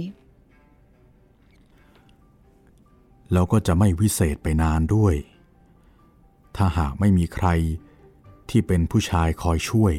[3.33, 5.15] แล้วก็จะไม่วิเศษไปนานด้วย
[6.55, 7.47] ถ้าหากไม่มีใคร
[8.49, 9.93] ที่เป็นผู้ชายคอยช่วย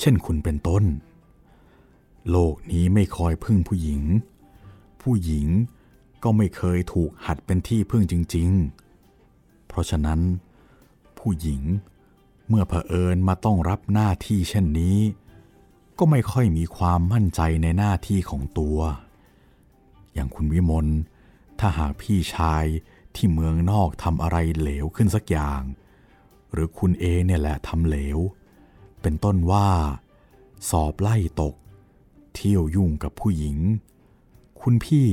[0.00, 0.84] เช่นคุณเป็นต้น
[2.30, 4.02] โลกนี้ไม่คอยพึ่งผู้หญิง
[5.02, 5.46] ผู้หญิง
[6.22, 8.50] ก็ไม่เคยถูกหัดเป็นที่พึ่งจริง
[9.08, 10.20] ๆ เพราะฉะนั้น
[11.18, 11.62] ผู้หญิง
[12.48, 14.98] เมื่อเผอิญมาต้องรับหน้าที่เช่นนี้
[15.98, 18.78] ก็ไม่ค่อยมีความมั่นใจในหน้าที่ของตัว
[20.12, 20.86] อย่างคุณวิมล
[21.58, 22.64] ถ้าหากพี่ชาย
[23.14, 25.62] ที่เมืองนอกทำอะไรเหลวขึ้นสักอย่าง
[26.52, 28.18] หรือคุณเอเนี่ยแหละทำเหลว
[29.02, 29.68] เป็นต้นว่า
[30.70, 31.54] สอบไล่ตก
[32.38, 33.56] เที่ยวยุ่งกับผู้หญิง
[34.60, 35.06] คุณพี่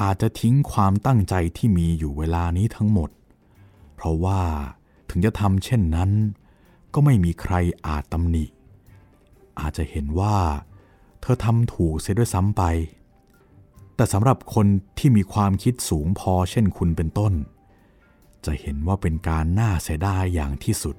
[0.00, 3.10] อาจจะทิ้งความตั้งใจที่มีอยู่เวลานี้ทั้งหมด
[3.94, 4.40] เพราะว่า
[5.10, 6.10] ถึงจะทำเช่นนั้น
[6.94, 7.54] ก็ไม่มีใคร
[7.86, 8.44] อาจตำหนิ
[9.60, 10.36] อาจจะเห็นว่า
[11.20, 12.62] เธอทำถูกเสียด้วยซ้ำไป
[13.94, 14.66] แต่สำหรับคน
[14.98, 17.32] ที่มีความคิดสูงพอเช่นคุณเป็นต้น
[18.44, 20.96] จะเห็นว่าเป็นการน่าเสียดายอย่างที่สุด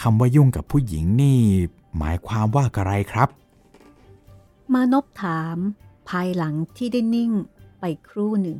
[0.00, 1.40] คำว่ายุ่งกับผู้หญิงนี่
[1.98, 3.28] หมายความว่าอะไรครับ
[4.72, 5.58] มานพถาม
[6.08, 7.32] ภายหลังที่ได้นิ่ง
[7.80, 8.58] ไปครู่หนึ่ง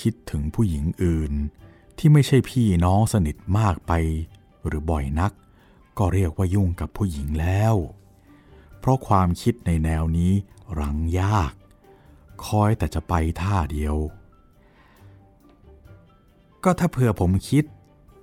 [0.00, 1.32] คิดถึงผู้หญิงอื่น
[1.98, 3.92] ที่ไม่ใช่พี่น้องสนิทมากไป
[4.66, 5.32] หรือบ่อยนัก
[5.98, 7.74] ก็เรียกว่ายุ่งกับผู้หญิงแล้ว
[8.78, 10.32] เพราะความคิดในแนวนี้
[10.80, 11.52] รังยาก
[12.44, 13.96] คอยแต่จะไปท่าเดียว
[16.64, 17.64] ก็ถ้าเผื่อผมคิด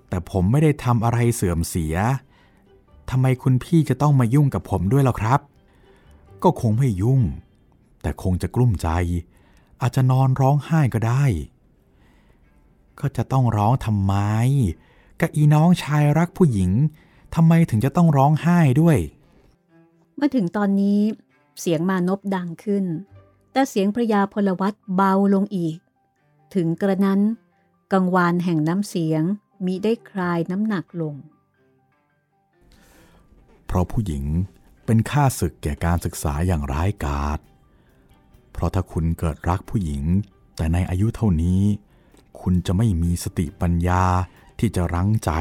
[0.10, 1.96] แต่ผมไม่ได้ทำอะไรเสื่อมเสีย
[3.10, 5.40] ทำไมคุณพี่จะต้องมายุ่งกับผมด้วยล่ะครับ
[6.44, 7.22] ก็คงไม่ยุ่ง
[8.02, 8.90] แต่คงจะกลุ้มใจ
[9.82, 11.24] อาจจะนอนร้องไห้ก็ได้
[13.00, 14.16] ก็จะต้องร้องทำไม
[15.20, 16.72] กับอีน้องชายรักผู้หญิง
[17.36, 18.98] ทำไมถึงจะต้องร้องไห้ด้วย
[20.20, 21.02] มื่อถึงตอนนี้
[21.60, 22.86] เสียงมานพดังขึ้น
[23.52, 25.78] แต่เสียงพระยาพลวัตเบาลงอีก
[26.56, 27.22] ถึงกระนั้น
[27.92, 29.24] กังวานแห่งน้ำเสียง
[29.66, 31.16] มีได้คลายน้ำหนักลง
[33.76, 34.26] ราะผู้หญิง
[34.86, 37.40] เป็นค่าศึกแก่การศึกษาอย่างร้ายกาจ
[38.52, 40.04] เพราะถ้าคุณเกิดรักผู้หญิง
[40.56, 41.62] แต่ในอายุเท่านี้
[42.40, 44.04] คุณจะไม่มีสติปัญญา
[44.60, 45.32] ที่จะรั้งใจ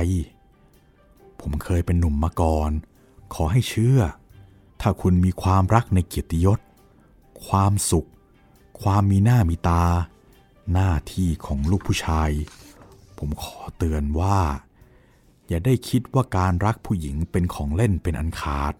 [1.40, 2.70] ผมเคยเป็นหนุ่มมาก่อน
[3.34, 4.00] ขอให้เชื่อ
[4.80, 6.60] ถ้าคุณมีความรักในเกียรติยศ
[7.46, 8.08] ความสุข
[8.82, 9.84] ความมีหน้ามีตา
[10.72, 12.30] หน้าที่ของลูกผู้ชาย
[13.18, 14.38] ผมขอเตือนว่า
[15.48, 18.74] อย่าได้คิดว่าการรักผู้หญิงเป็นของเล่นเป็นอันขาด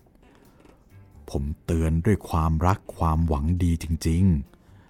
[1.31, 4.25] ผมเตือนด้วยความรักความหวังดีจริง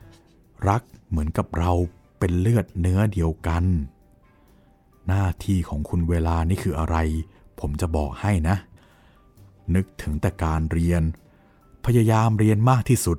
[0.01, 1.73] ๆ รักเหมือนกับเรา
[2.19, 3.65] เป็นเลือดเนื้อเดียวกัน
[5.09, 6.97] หน้าที่ของคุณเวลานี่คืออะไร
[7.61, 8.57] ผมจะบอกให้นะ
[9.75, 11.03] นึกถึงแต่การเรียน
[11.85, 13.19] พยายามเรียนมากที่สุด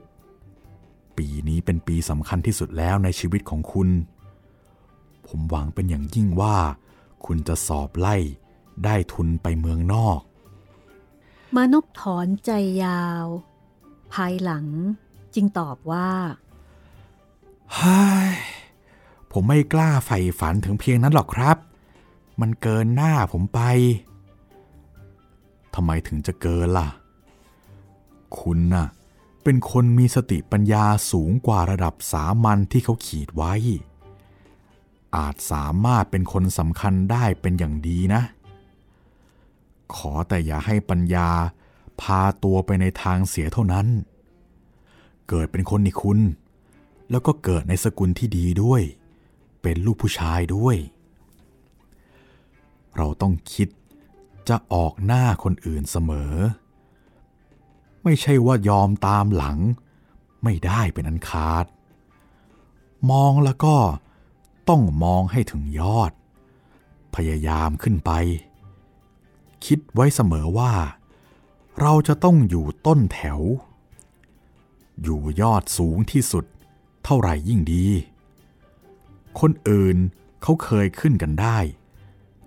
[1.18, 3.90] ปีนี้เป็นปีสำคัญที่สุดแล้วในชีวิตของคุณ
[5.28, 6.58] ผมหวังเป็นอย่างยิ่งว่า
[7.26, 8.16] คุณจะสอบไล่
[8.84, 10.20] ได้ทุนไปเมืองนอก
[11.56, 12.52] มานพถอนใจ
[12.84, 13.26] ยาว
[14.14, 14.66] ภายหลัง
[15.34, 16.12] จึงตอบว่า
[17.74, 18.32] เฮ้ย
[19.32, 21.58] ผมไม่กล้าใฝ่ฝันถึงเพียงนั้นหรอกครับ
[22.42, 23.62] มันเกินหน้าผมไป
[25.76, 26.90] ทำไมถึงจะเกินล่ะ
[28.40, 28.88] คุณน่ะ
[29.44, 33.54] เป็นคนมีสติปัญญาสูงกว่าระดับสามัญที่เขาขีดไว้
[35.16, 38.22] อาจสามารถเป็นคนสำคัญได้เป็นอย่างดีนะ
[39.96, 41.30] ขอแต่อย่าให้ปัญญา
[42.02, 43.88] พาตัวไปในทางเสียเท่านั้น
[45.30, 46.20] เกิดเป็นคนนี่คุณ
[47.10, 48.82] แล้วก็เกิดในสกุลที่ดีด้วย
[49.62, 50.78] เป็นลูกผู้ชายด้วย
[52.96, 53.68] เราต้องคิด
[54.50, 56.34] จะออกหน้าคนอื่นเสมอ
[58.04, 59.58] ไม่ใช่ว่ายอมตามหลัง
[60.44, 61.66] ไม่ได้เป็นอันขาด
[63.12, 63.76] มองแล้วก็
[64.70, 66.12] ต้องมองให้ถึงยอด
[67.16, 68.12] พยายามขึ้นไป
[69.66, 70.74] คิดไว้เสมอว่า
[71.82, 73.42] เราจะต้องอยู่ต้นแถว
[75.02, 76.46] อยู่ยอดสูงที่สุด
[77.04, 77.86] เท่าไหร่ยิ่งดี
[79.40, 79.98] คนอื่น
[80.42, 81.58] เขาเคยขึ้นกันได้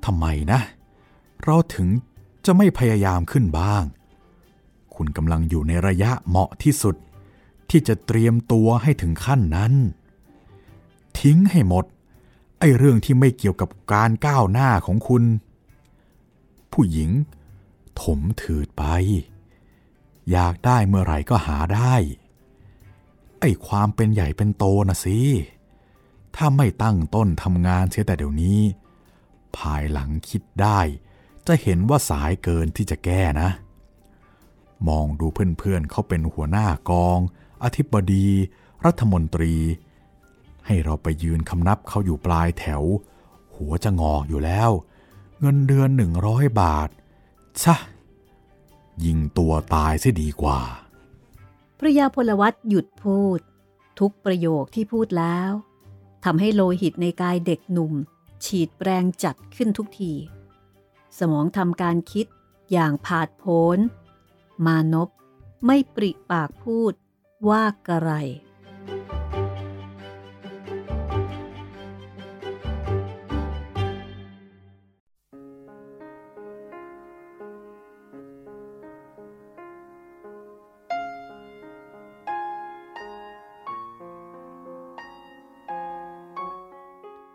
[0.04, 0.60] ทำไมนะ
[1.44, 1.88] เราถึง
[2.44, 3.84] จะไม่พยายามขึ้นบ้าง
[4.94, 6.96] คุณกำลังอยู่ในระยะเหมาะที่สุด
[7.70, 9.72] ที่จะเตรียมตัวให้ถึงขั้นนั้น
[11.20, 11.84] ทิ้งให้หมด
[12.58, 15.24] ไอ้เรื่องที่ไม่เกี่ยวกับการก้าวหน้าของคุณ
[16.72, 17.10] ผู้หญิง
[18.00, 18.84] ถมถืดไป
[20.30, 21.94] อยากได้เมื่อไหร่ก็หาได้
[23.40, 25.18] ไอ้ความเป็นใหญ่เป็นโตนะสิ
[26.36, 28.60] ถ้าไม่ตั้งต้นทำงานเสียแต่เดี๋ยวนี้
[29.56, 30.80] ภายหลังคิดได้
[31.46, 33.50] จะเห็นว่าสายเกินที่จะแก้นะ
[34.88, 37.18] มองดูเพื่อนๆเขาเป็นหัวหน้ากอง
[37.64, 38.28] อธิบดี
[38.84, 39.54] รัฐมนตรี
[40.66, 42.82] ให้เราไปยืนคำนับเขาอยู่ปลายแถว
[43.56, 44.70] หัวจะงอกอยู่แล้ว
[45.40, 46.88] เงินเดือนหนึ่งร้อยบาท
[47.62, 47.76] ชะ
[49.04, 50.60] ยิงตัวตายเสียดีกว่า
[51.78, 53.40] พระยาพลวัตหยุดพูด
[54.00, 55.50] ทุกประโยคที่พูดแล้ว
[56.24, 57.92] ทำให้โลหิตในกายเด็กหนุ่ม
[58.44, 60.12] ฉีดแปรงจัดขึ้นทุกที
[61.18, 62.26] สมองทำการคิด
[62.72, 63.44] อย่างผาดโผ
[63.76, 63.78] น
[64.66, 65.08] มานพ
[65.66, 66.92] ไม่ปริปากพูด
[67.48, 68.10] ว่ากระไร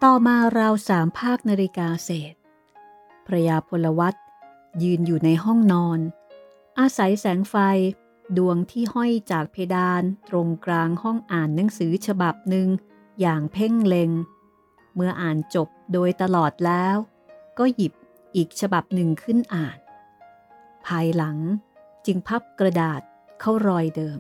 [0.08, 2.36] ต่อมาราวสามภาคนาฬิกาเศษ
[3.26, 4.16] พระยาพลวัต
[4.84, 6.00] ยืนอยู่ในห้องนอน
[6.80, 7.56] อาศัยแสงไฟ
[8.38, 12.68] ดวงที่ห้อยจากเพดานตรงกลางห้องอ่านหนังสือฉบับหนึ่ง
[13.22, 14.12] อย่างเพ่งเล็ง
[14.96, 16.96] เมื่ออ่านจบโดยตลอดแล้ว
[17.60, 17.94] ก็หยิบ
[18.36, 19.78] อีกฉบับหนึ่งขึ้นอ่าน
[20.86, 21.38] ภายหลัง
[22.06, 23.02] จึงพับกระดาษ
[23.40, 24.20] เข้ารอยเดิม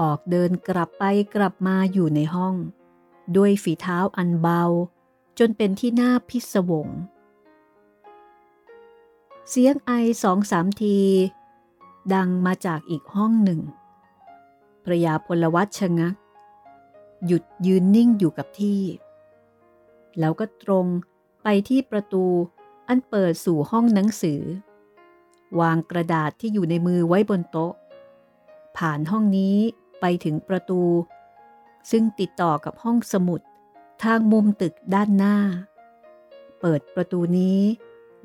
[0.00, 1.04] ออกเดินกลับไป
[1.34, 2.56] กลับมาอยู่ในห้อง
[3.36, 4.62] ด้วยฝีเท้าอันเบา
[5.38, 6.88] จนเป็นที่น่าพิศวง
[9.48, 9.90] เสียงไอ
[10.22, 10.98] สองสามที
[12.14, 13.60] ดังมาจากอีกห้องหนึ่ง
[14.84, 16.14] พระยาพลวัตชะงัก
[17.26, 18.82] หยุดยืนนิ่งอยู่กับที่
[20.18, 20.86] แล้วก็ตรง
[21.42, 22.24] ไปที่ประตู
[22.88, 24.40] อันเปิดสู่ห้องหนังสือ
[25.60, 27.72] วางกระดาษที่อยู่ในมือไว้บนโต๊ะ
[28.76, 29.56] ผ่านห้องนี้
[30.00, 30.80] ไปถึงประตู
[31.90, 33.40] ซึ่งติดต่อกับห้องสมุด
[34.02, 35.36] ทางมุมตึกด้านหน้า
[36.60, 37.60] เปิดประตูนี้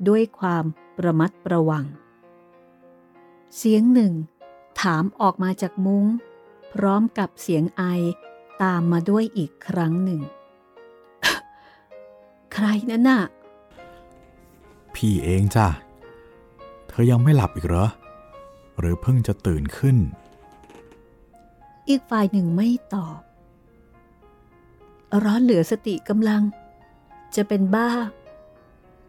[0.08, 0.64] ด้วยความ
[0.96, 1.84] ประมัดระวัง
[3.56, 4.12] เสียงหนึ่ง
[4.80, 6.04] ถามออกมาจากมุง้ง
[6.72, 7.82] พร้อมกับเสียงไอ
[8.62, 10.20] ตามมาด้วยอีกครั้งหนึ่ง
[12.52, 13.22] ใครนั่นน่ะ
[14.94, 15.68] พี่เองจ้ะ
[16.88, 17.86] เธอยังไม่หลับอีกเหรอ
[18.78, 19.96] หรือเพิ่งจะตื่นขึ้น
[21.88, 23.20] อีกฝ่ายหนึ่งไม่ตอบ
[25.22, 26.42] ร้อนเหลือสติกำลัง
[27.36, 27.90] จะเป็นบ้า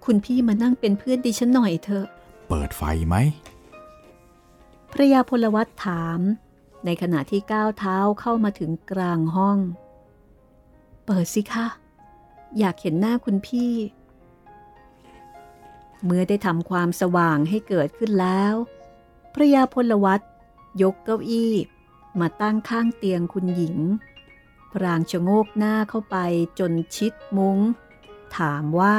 [0.06, 2.06] คุณพี่มานั่งเป็นเพื่อนดิฉันหน่อยเถอะ
[2.50, 3.16] เปิดไฟไหม
[4.92, 6.20] พระยาพลวัตถาม
[6.86, 9.58] ในขณะที่ก้าวเท้าเข้ามาถึงกลางห้อง
[11.06, 11.68] เปิดสิคะ
[12.60, 13.74] อยากเห็นหน้าคุณพี่
[16.04, 18.54] เมื่อได้ทำความสว่างให้เกิดขึ้นแล้ว
[19.34, 20.22] พระยาพลวัต
[20.82, 21.54] ยกเก้าอี้
[22.20, 23.78] มาตั้งข้างเตียงคุณหญิง
[24.76, 26.18] พรางชะโงกหน้าเข้าไป
[26.60, 27.60] จนชิดมุง้ง
[28.38, 28.98] ถามว่า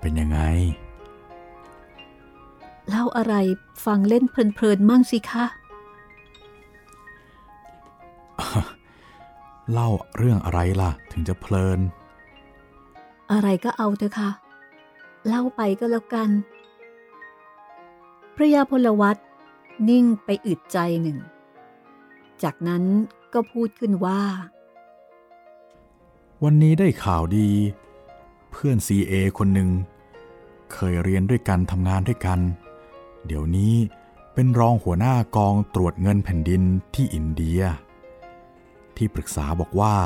[0.00, 0.40] เป็นยังไง
[2.88, 3.34] เล่าอะไร
[3.84, 5.44] ฟังเล่นเพลินๆมั่งสิคะ
[9.72, 11.80] เล่าเรื่องอะไรล่ะ ถึงจะเพลิน
[13.32, 14.30] อะไรก็เอาเถอะค่ะ
[15.26, 16.30] เล่าไปก็แล้วกัน
[18.34, 19.16] พระยาพลวัต
[19.88, 21.18] นิ่งไปอึดใจหนึ่ง
[22.42, 22.84] จากนั้น
[23.34, 24.22] ก็พูดขึ้นว่า
[26.44, 27.50] วันนี้ได้ข่าวดี
[28.50, 29.70] เพื่อน CA คนหนึ่ง
[30.72, 32.38] เคยเรียนด้วยกันทำงานด้วยกัน
[33.26, 33.74] เดี๋ยวนี้
[34.34, 36.62] เป็นรองหัวหน้ากองตรวจเงินแผ่นดิน
[36.94, 37.60] ที่อินเดีย
[38.96, 39.96] ที่ปรึกษาบอกว่า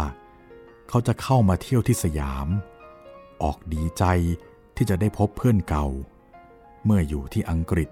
[0.88, 2.48] เขาจะเข้ามาเที่ยวที่สยาม
[3.42, 4.04] ออกดีใจ
[4.76, 5.86] ที่จะได้พบเพื่อนเก่า
[6.84, 7.88] เมื่ออยู่ที่อังกฤษ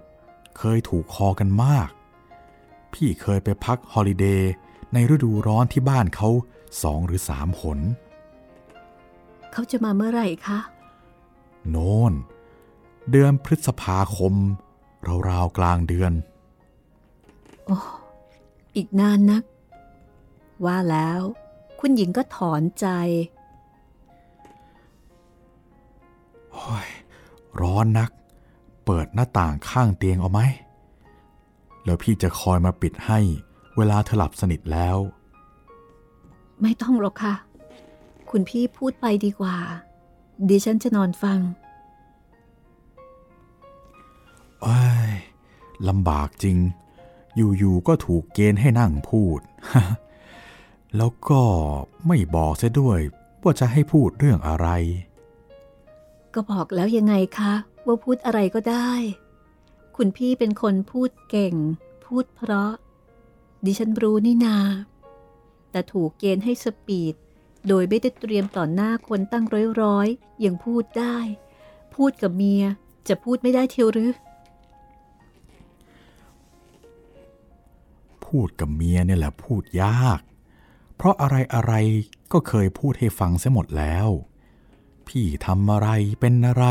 [0.57, 1.89] เคยถูกคอกันมาก
[2.93, 4.51] พี่เคยไปพักฮอลิเดย์
[4.93, 6.29] ในฤดูร้อนที่บ้านเขา
[6.83, 7.79] สองหรือสามหน
[9.51, 10.59] เขาจะมาเมื่อไหร่คะ
[11.69, 12.13] โน่น
[13.11, 14.35] เดือนพฤษภาคม
[15.29, 16.13] ราวๆกลางเดือน
[17.65, 17.77] โอ้
[18.75, 19.43] อีกนานนัก
[20.65, 21.21] ว่าแล้ว
[21.79, 22.87] คุณหญิงก็ถอนใจ
[26.51, 26.87] โอ้ย
[27.61, 28.09] ร้อนนัก
[28.85, 30.41] เปิดหน้าต่างข้างเตียงเอาไหม
[31.85, 33.19] แล้วพี่จะคอยมาปิดให้
[33.77, 34.97] เวลาเธอหลับสนิทแล้ว
[36.61, 37.35] ไม่ต้องหรอกค่ะ
[38.29, 39.57] คุณพี่พูดไปดีกว่า
[40.49, 41.39] ดิฉันจะนอนฟัง
[44.63, 45.11] เอ้ย
[45.87, 46.57] ลำบากจริง
[47.35, 49.39] อยู่ๆก็ถูกเกณฑ์ให้นั่งพูด
[50.97, 51.41] แล้วก็
[52.07, 52.99] ไม่บอกเสียด้วย
[53.43, 54.67] ว่าจะให้พูดเรื่องอะไร
[56.33, 57.53] ก็บอกแล้วยังไงคะ
[57.85, 58.91] ว่าพูดอะไรก็ได้
[59.97, 61.55] คุณพี่เป็นคนพูดเก่ง
[62.05, 62.71] พูดเพราะ
[63.65, 64.57] ดิฉันรู้นี่นา
[65.71, 67.15] แต่ถูกเกณฑ์ให้สปีด
[67.67, 69.45] โดยไม่ได้เตรียมต่อหน้าคนตั้ง
[69.81, 71.17] ร้อยๆยังพูดได้
[71.95, 72.63] พูดกับเมีย
[73.07, 74.11] จะพูดไม่ได้เทียวหรือ
[78.25, 80.19] พูดกับเมียเนี่ยแหละพูดยาก
[80.95, 84.07] เพราะอะไรอะไรๆก็เคยพูดให้ฟังเสียหมดแล้ว
[85.07, 85.89] พี่ทำอะไร
[86.19, 86.65] เป็นอะไร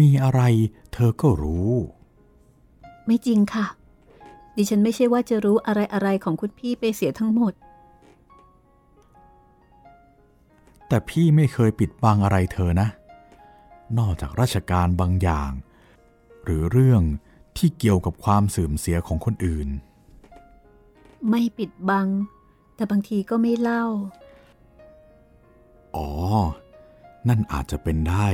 [0.00, 0.42] มีอะไร
[0.92, 1.72] เธอก็รู้
[3.06, 3.66] ไม่จริงค่ะ
[4.56, 7.52] ดิฉันไม่ใช่ว่าจะรู้อะไรอะไรๆของคุณพี่ไปเสียทั้งหมด
[10.88, 12.88] แต่พี่ไม่เคยปิดบังอะไรเธอนะ
[13.98, 15.50] นอกจากราชการบางอย่าง
[16.44, 17.02] หรือเรื่อง
[17.56, 19.68] ที่เกี่ยวกับความเสื่อมเสียของคนอื่น
[21.28, 22.06] ไม่ปิดบัง
[22.74, 23.84] แต่บางทีก็ไม่เล่า
[25.96, 26.10] อ๋อ
[27.28, 28.28] นั่นอาจจะเป็นได้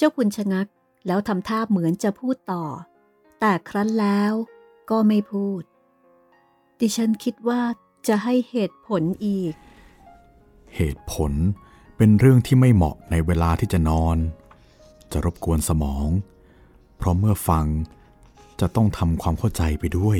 [0.00, 0.66] เจ้าคุณชะงัก
[1.06, 2.64] แล้วทำท่าเหมือนจะพูดต่อ
[3.40, 4.32] แต่ครั้นแล้ว
[4.90, 5.62] ก็ไม่พูด
[6.78, 7.60] ดิฉันคิดว่า
[8.08, 9.54] จะให้เหตุผลอีก
[10.76, 11.32] เหตุผล
[11.96, 14.16] เป็นเรื่องที่ไม่เหมาะในเวลาที่จะนอน
[15.12, 16.08] จะรบกวนสมอง
[16.96, 17.66] เพราะเมื่อฟัง
[18.60, 20.18] จะต้องทำความเข้าใจไปด้วย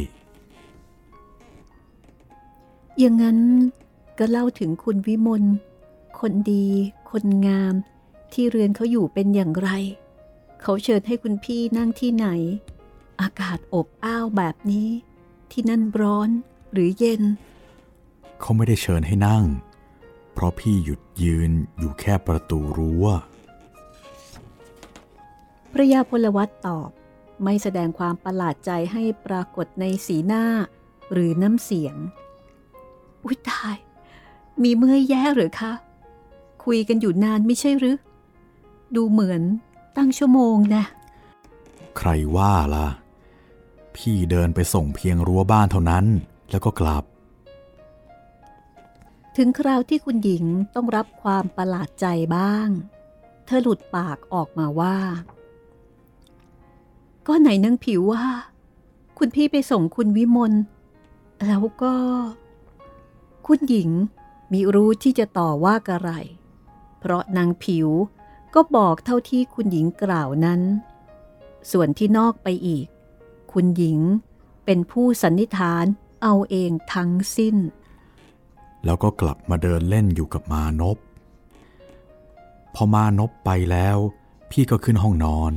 [2.98, 3.38] อย่างนั้น
[4.18, 5.44] ก็เล่าถึงคุณวิมล
[6.20, 6.66] คนดี
[7.10, 7.74] คนงาม
[8.32, 9.70] ที่เรือนเขาอยู่เป็นอย่างไร
[10.62, 12.26] เขาเชิญให้คุณพี่นั่งที่ไหน
[13.20, 14.88] อากาศอบอ้าวแบบนี้
[15.50, 16.30] ที่นั่นร้อน
[16.72, 17.22] หรือเย็น
[18.40, 19.44] เขาไม่ได้เชิญให้นั่ง
[20.32, 23.06] เพราะพี่หยุดยืนอยู่แค่ประตูรั้ว
[25.72, 26.90] พระยาพลวัตตอบ
[27.44, 30.44] ไม่แสดงความประหลาดใจให้ปรากฏในสีหน้า
[31.12, 31.96] หรือน้ำเสียง
[33.24, 33.76] อุ้ยตาย
[34.62, 35.72] มีเมื่อยแย่หรือคะ
[36.64, 37.96] คุยกันอยู่นานไม่ใช่หรือ
[38.96, 39.42] ดูเหมือน
[39.96, 40.84] ตั้งชั่วโมงนะ
[41.96, 42.88] ใครว่าล่ะ
[43.96, 46.04] พี่เดินไปส่งเพียงรั้วบ้านเท่านั้น
[46.50, 47.04] แล้วก็กลับ
[49.36, 52.68] ถึงคราวที่คุณหญิงต้องรับความประหลาดใจบ้าง
[53.46, 54.96] เธอหลุดปากออกมาว่า
[57.26, 58.26] ก็ไหนนางผิวว่า
[59.18, 60.52] คุณพี่ไปส่งคุณวิมล
[61.46, 61.94] แล้วก็
[63.46, 63.90] คุณหญิง
[64.52, 66.10] มิรู้ที่จะต่อว่ากระไร
[66.98, 67.88] เพราะนางผิว
[68.54, 70.60] ก็บอกเท่าที่คุณหญิงกล่าวนั้น
[71.72, 72.86] ส่วนที่นอกไปอีก
[73.52, 73.98] คุณหญิง
[74.64, 75.84] เป็นผู้สันนิษฐาน
[76.22, 77.56] เอาเองทั้งสิ้น
[78.84, 80.98] แล้วก็กลับมาเดินเล่นอยู่กับมานพ
[82.74, 83.96] พอมานพไปแล้ว
[84.50, 85.52] พี่ก็ขึ้นห้องนอน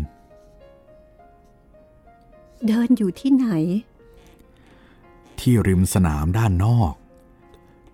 [2.68, 3.48] เดินอยู่ที่ไหน
[5.40, 6.94] ที่ริมสนามด้านนอก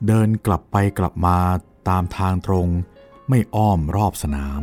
[0.08, 1.38] เดินกลับไปกลับมา
[1.90, 2.68] ตามทางตรง
[3.30, 4.62] ไม่อ้อมรอบสนาม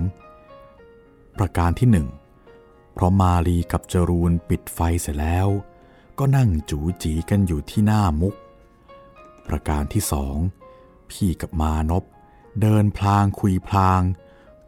[1.39, 2.09] ประการที่หนึ่ง
[2.93, 5.49] เพราะมาลีกับจรูนปิดไฟเสร็จแล้ว
[6.19, 8.35] ก็นั่งจูจีกันอยู่ที่หน้ามุก
[9.47, 10.37] ประการที่สอง
[11.11, 12.05] พี่กับมานพ
[12.61, 14.03] เดินพลางคุยพลาง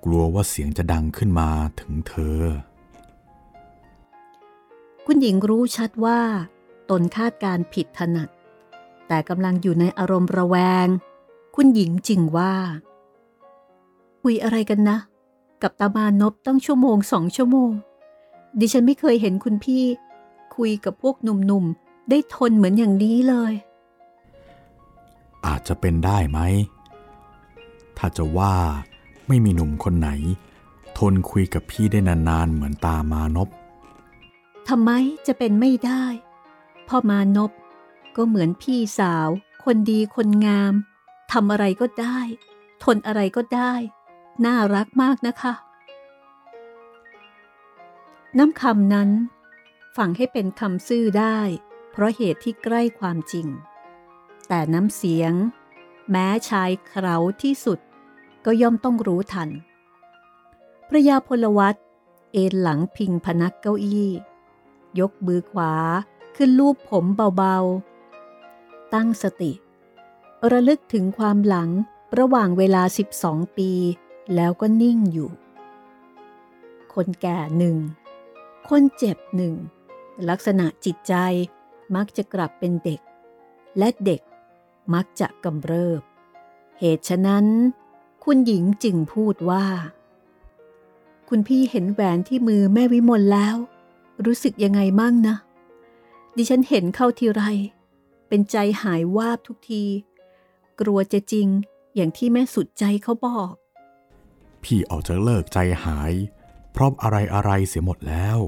[0.04, 1.50] กลัวว่าเสียงจะดังขึ้นมา
[1.80, 2.40] ถึงเธอ
[5.06, 6.20] คุณหญิงรู้ชัดว่า
[6.90, 8.28] ตนคาดการผิดถนัด
[9.08, 10.86] แต่กำลังอยู่ในอารมณ์ระแวง
[11.56, 12.54] คุณหญิงจริงว่า
[14.22, 14.98] คุยอะไรกันนะ
[15.62, 17.70] กับตามานพตั้งชั่วโมงสองชั่วโมง
[18.58, 19.84] ดิฉันไม่เคยเห็นคุณพี่
[20.56, 23.52] คุยกับพวกหนุ่มๆ ได้ทนเหมือนอย่างนี้เลย
[25.46, 26.38] อาจจะเป็นได้ไหม
[27.98, 28.56] ถ้าจะว่า
[29.28, 30.10] ไม่มีหนุ่มคนไหน
[30.98, 33.48] ทนคุยกับพี่ได้นานๆ เหมือนตามานพ
[34.68, 34.90] ทำไม
[35.26, 36.04] จะเป็นไม่ได้
[36.88, 37.50] พ่อมานพ
[38.16, 39.28] ก็เหมือนพี่สาว
[39.64, 40.72] คนดีคนงาม
[41.32, 42.18] ทำอะไรก็ได้
[42.84, 43.72] ทนอะไรก็ได้
[44.44, 45.52] น่ารักมากนะคะ
[48.38, 49.10] น้ำคำนั้น
[49.96, 51.38] ฟังให้เป็นคำซื่อได้
[51.90, 53.46] เพราะเหตุที่ใกล้ความจริง
[54.48, 55.32] แต่น้ำเสียง
[56.10, 57.78] แม้ชายเขาที่สุด
[58.44, 59.48] ก็ย่อมต้องรู้ทัน
[60.88, 61.74] พระยาพลวัต
[62.32, 64.10] เอนหลังพิงพนักเก้าอี้
[65.00, 65.72] ยกมือขวา
[66.36, 67.04] ขึ้นลูบผม
[67.36, 69.52] เบาๆ ตั้งสติ
[70.50, 71.70] ระลึกถึงความหลัง
[72.18, 72.82] ระหว่างเวลา
[73.20, 73.70] 12 ปี
[74.34, 75.30] แล้วก็นิ่งอยู่
[76.94, 77.76] คนแก่หนึ่ง
[78.68, 79.54] คนเจ็บหนึ่ง
[80.28, 81.14] ลักษณะจิตใจ
[81.94, 83.00] มักจะกลับเป็นเด็ก
[83.78, 84.20] และเด็ก
[84.94, 86.02] มักจะกำเริบ
[86.78, 87.46] เหตุฉะนั้น
[88.24, 89.66] คุณหญิงจึงพูดว่า
[91.28, 93.56] คุณพี่เห็นแหวนที่มือแม่วิมลแล้ว
[94.24, 95.36] รู้สึกยังไงมั่งนะ
[96.36, 97.42] ดิฉันเห็นเข้าทีไร
[98.28, 99.84] เป็นใจหายวาบทุกที
[100.80, 101.48] กลัวจะจริง
[101.94, 103.52] อย่างที่แม่สุดใจเขาบอก
[104.66, 106.12] พี่ออกจะเลิกใจหาย
[106.72, 108.38] เพราะอะไรอะไรเสียหมดแล้ว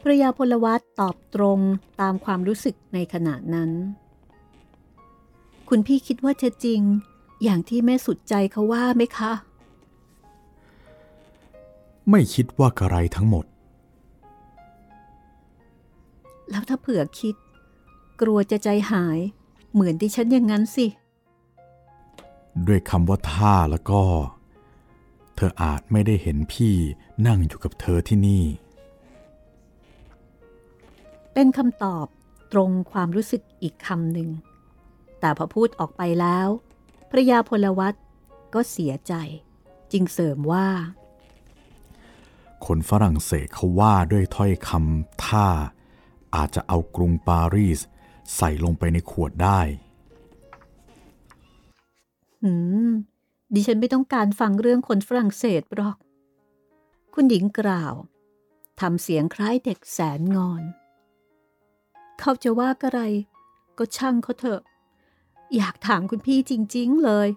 [0.00, 1.58] พระยาพลวัตตอบตรง
[2.00, 3.70] ตามความรู้สึกในขณะนั้น
[5.68, 6.80] คุณพี่คิดว่าจะจริง
[7.42, 9.32] อย่างที่แม่สุดใจเขาว่าไหมคะ
[12.10, 13.44] ไม่คิดว่ากระไรทั้งหมด
[16.50, 17.34] แล้วถ้าเผื่อคิด
[18.20, 19.18] กลัวจะใจหาย
[19.72, 20.86] เหมือนที่ฉันอย่างนั้นสิ
[22.66, 24.02] ด้วยคำว่าท่าแล้วก็
[25.36, 26.74] เธออาจไม่ได้เห็นพี่
[27.26, 28.44] นั่งอยู่กับเธอที่นี่
[31.32, 32.06] เป็นคำตอบ
[32.52, 34.28] ตรงความรู้สึกอีกคำหนึ่ง
[35.20, 36.48] แต่พอพูดออกไปแล้ว
[37.10, 37.94] พระยาพลวัต
[38.54, 39.14] ก็เสียใจ
[39.92, 40.68] จึงเสริมว่า
[42.66, 45.46] คนฝรั่งเศสเขาว่าด้วยถ้อยคำท่า
[46.36, 47.80] อาจจะเอากรุงปารีส
[48.36, 49.60] ใส่ลงไปในขวดได้
[52.42, 52.52] หื
[52.86, 52.90] ม
[53.54, 55.96] ดิฉันไม่ต้องการฟังเรื่องคนฝรั่งเศสหรอก
[57.14, 57.94] คุณหญิงกล่าว
[58.80, 60.62] ทำเสียงคล้ายเด็กแสนงอน
[62.20, 63.00] เขาจะว่ากะไร
[63.78, 64.60] ก็ช่างเขาเถอะ
[65.56, 67.28] อยากถามคุณพี่จริง ๆ เลย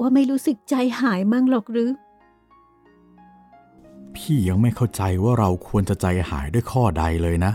[0.00, 1.90] ว่าไม่รู้สึกใจหายมั่งหรอกหรือ
[4.14, 7.52] พี่ยังไม่เข้าใจว่าเราควรจะใจหายด้วยข้อใดเลยนะ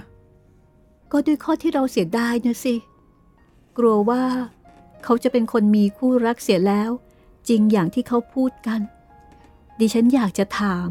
[1.12, 2.76] ก็ด้วยข้อที่เราเสียดายนะสิ
[3.78, 4.24] กลัวว่า
[5.04, 6.92] เขาจะเป็นคนมีคู่รักเสียแล้ว
[7.50, 8.82] จริงอย่างที่เขาพูดกัน
[9.80, 10.90] ดิฉันอยากจะถาม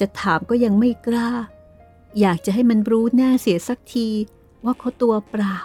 [0.00, 1.30] จะถามก็ยังไม่กล้า
[2.20, 4.08] อยากจะให้มันรู้แน่เสียสักที
[4.64, 5.56] ว่าเขาตัวเปล่า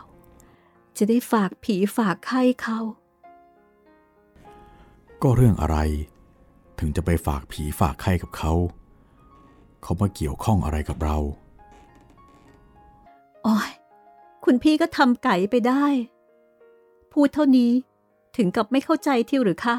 [0.97, 2.79] จะได้ฝากผีฝากไข้เขา
[5.21, 5.77] ก็เรื่องอะไร
[6.79, 8.53] ถึงจะไปฝากผีฝากไข้กับเขา
[9.83, 11.17] เขามาเกี่ยวข้องอะไรกับเรา
[13.43, 13.71] โอ้ย
[14.45, 15.85] คุณพี่ก็ทำไก่ไปได้
[17.21, 17.71] พูดเท่านี้
[18.37, 19.75] ถึงกับไม่เข้าใจที่หรือคะ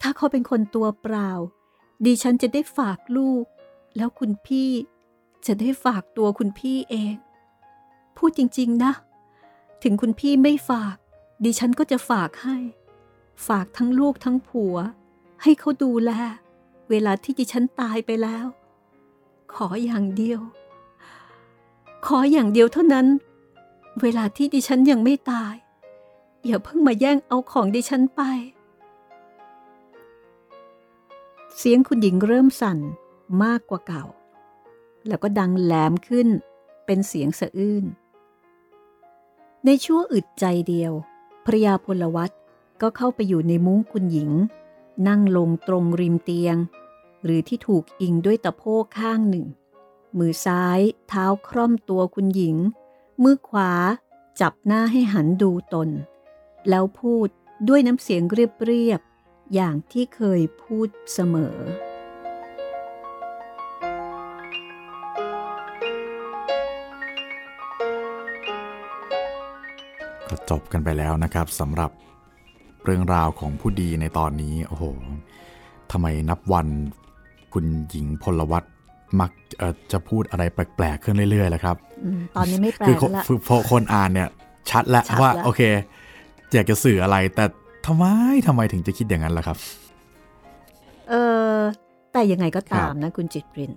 [0.00, 1.30] ถ้าเขาเป็นคนตัวเปล่า
[2.04, 3.44] ดิฉันจะได้ฝากลูก
[3.96, 4.70] แล้วคุณพี่
[5.46, 7.14] จะได้ฝากตัวคุณพี่เอง
[8.16, 8.92] พูดจริง ๆ นะ
[9.82, 10.96] ถึงคุณพี่ไม่ฝาก
[11.44, 12.56] ดิฉันก็จะฝากให้
[13.46, 14.76] ฝากทั้งลูกทั้งผัว
[15.42, 16.10] ให้เขาดูแล
[16.90, 18.46] เวลาที่ดิฉันตายไปแล้ว
[19.54, 20.40] ขออย่างเดียว
[22.06, 23.06] ขออย่างเดียวเท่านั้น
[24.02, 25.54] เวลาที่ดิฉันยังไม่ตาย
[26.46, 28.22] อย่าเพิ่งมาแย่งเอาของดิฉันไป
[31.56, 32.78] เสียงคุณหญิงเริ่มสั่น
[33.42, 34.04] มากกว่าเก่า
[35.08, 36.28] แล้วก็ดังแหลมขึ้น
[36.86, 37.84] เป็นเสียงสะอื้น
[39.64, 40.92] ในชั่วอึดใจเดียว
[41.44, 42.30] พระยาพลวัต
[42.80, 44.30] ก็เข้าไปอยู่ในมุ้งคุณหญิง
[45.08, 46.56] นั่งลงตรงริมเตียง
[47.24, 49.46] หรือที่ถูกอิงด้วยตะโพกข้างหนึ่ง
[50.18, 52.56] มือซ้าย เท้าคร่อมตัวคุณหญิง
[53.22, 53.72] มือขวา
[54.40, 55.88] จับหน้าให้หันดูตน
[56.70, 57.28] แล้วพูด
[57.68, 61.56] ด้วยน้ำเสียงเรียบๆอย่างที่เคยพูดเสมอ
[70.28, 71.90] ก็จบกันไปแล้วนะครับสำหรับ
[72.84, 74.84] เรื่องราวของผู้ดีในตอนนี้โอ้โห
[75.92, 76.66] ทำไมนับวัน
[77.52, 78.64] คุณหญิงพลวัต
[79.20, 84.28] มักเอ่อจะพูดอะไรแปลกๆขึ้นเรื่อยๆแล้วครับอืมตอนนี้ไม่แปลคือกละคือพอคนอ่านเนี่ย
[84.70, 85.62] ชัดแล้วชัดว่าแล้วโอเค
[86.52, 87.44] อยากจะสื่ออะไร แต่
[87.86, 88.04] ทำไม
[88.46, 89.58] ทำไมถึงจะคิดอย่างนั้นล่ะครับ
[91.08, 91.14] เอ
[91.56, 91.58] อ
[92.12, 93.72] แต่ยังไงก็ตามนะ คุณจิตริน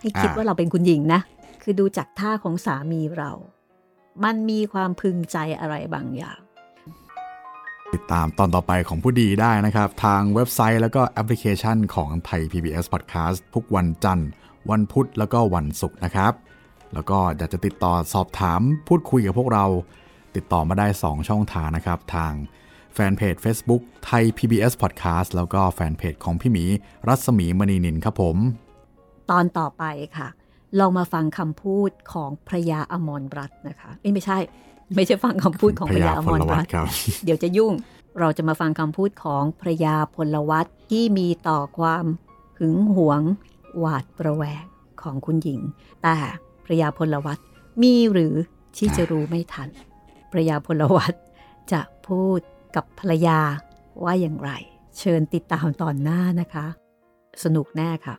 [0.00, 1.20] ให้คิดว่าเราเป็นคุณหญิงนะ
[1.62, 3.30] คือดูจากท่าของสามีเรา
[4.24, 6.38] มันมีความพึงใจอะไรบางอย่าง
[7.94, 14.28] ติดตามตอนต่อไปของผู้ดีได้นะครับ ทางเว็บไซต์แล้วก็แอปพลิเคชันของไทย PBS Podcast ทุกวันจันทร์
[14.70, 16.32] วันพุธแล้วก็วันศุกร์นะครับ
[16.94, 19.66] แล้วก็อยากจะติดต่อสอบถามพูดคุยกับพวกเรา
[20.36, 22.32] ติดต่อมาได้ 2 ช่องทางนะครับ ทาง
[22.94, 26.64] แฟนเพจ Facebook ไทย PBS Podcast แล้วก็แฟนเพจของพี่หมี
[27.08, 28.36] รัศมีมณีนินครับผม
[29.30, 29.84] ตอนต่อไป
[30.16, 30.28] ค่ะ
[30.78, 34.38] ลองมาฟังคำพูดของพระยาอมรรัตน์นะคะเอ้ยไม่ใช่
[34.96, 36.86] ไม่ใช่ฟังคำพูดของพระยาอมรวัตรครับ
[37.24, 37.72] เดี๋ยวจะยุ่ง
[38.20, 42.04] เราจะมาฟังคำพูดของพระยาพลวัตที่มีต่อความ
[42.58, 43.22] หึงหวง
[43.78, 44.64] หวาดประแวง
[45.02, 45.60] ของคุณหญิง
[46.02, 46.16] แต่
[46.64, 47.38] พระยาพลวัต
[47.82, 48.34] มีหรือ
[48.76, 49.68] ที่จะรู้ไม่ทัน
[50.30, 51.14] พระยาพลวัต
[51.72, 52.40] จะพูด
[52.76, 53.40] กับภรรยา
[54.04, 54.50] ว่าอย่างไร
[54.98, 56.66] เชิญติดตามตอนหน้านะคะ
[57.44, 58.16] สนุกแน่ค่ะ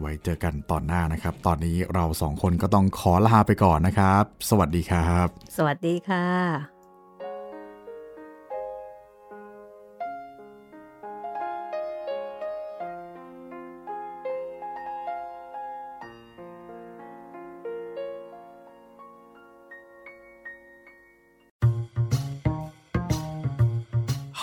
[0.00, 5.26] ไว้เจอกันตอนหน้านะครับ ตอนนี้เราสองคนก็ต้องขอลาไปก่อนนะครับ สวัสดีครับ
[5.56, 6.73] สวัสดีค่ะ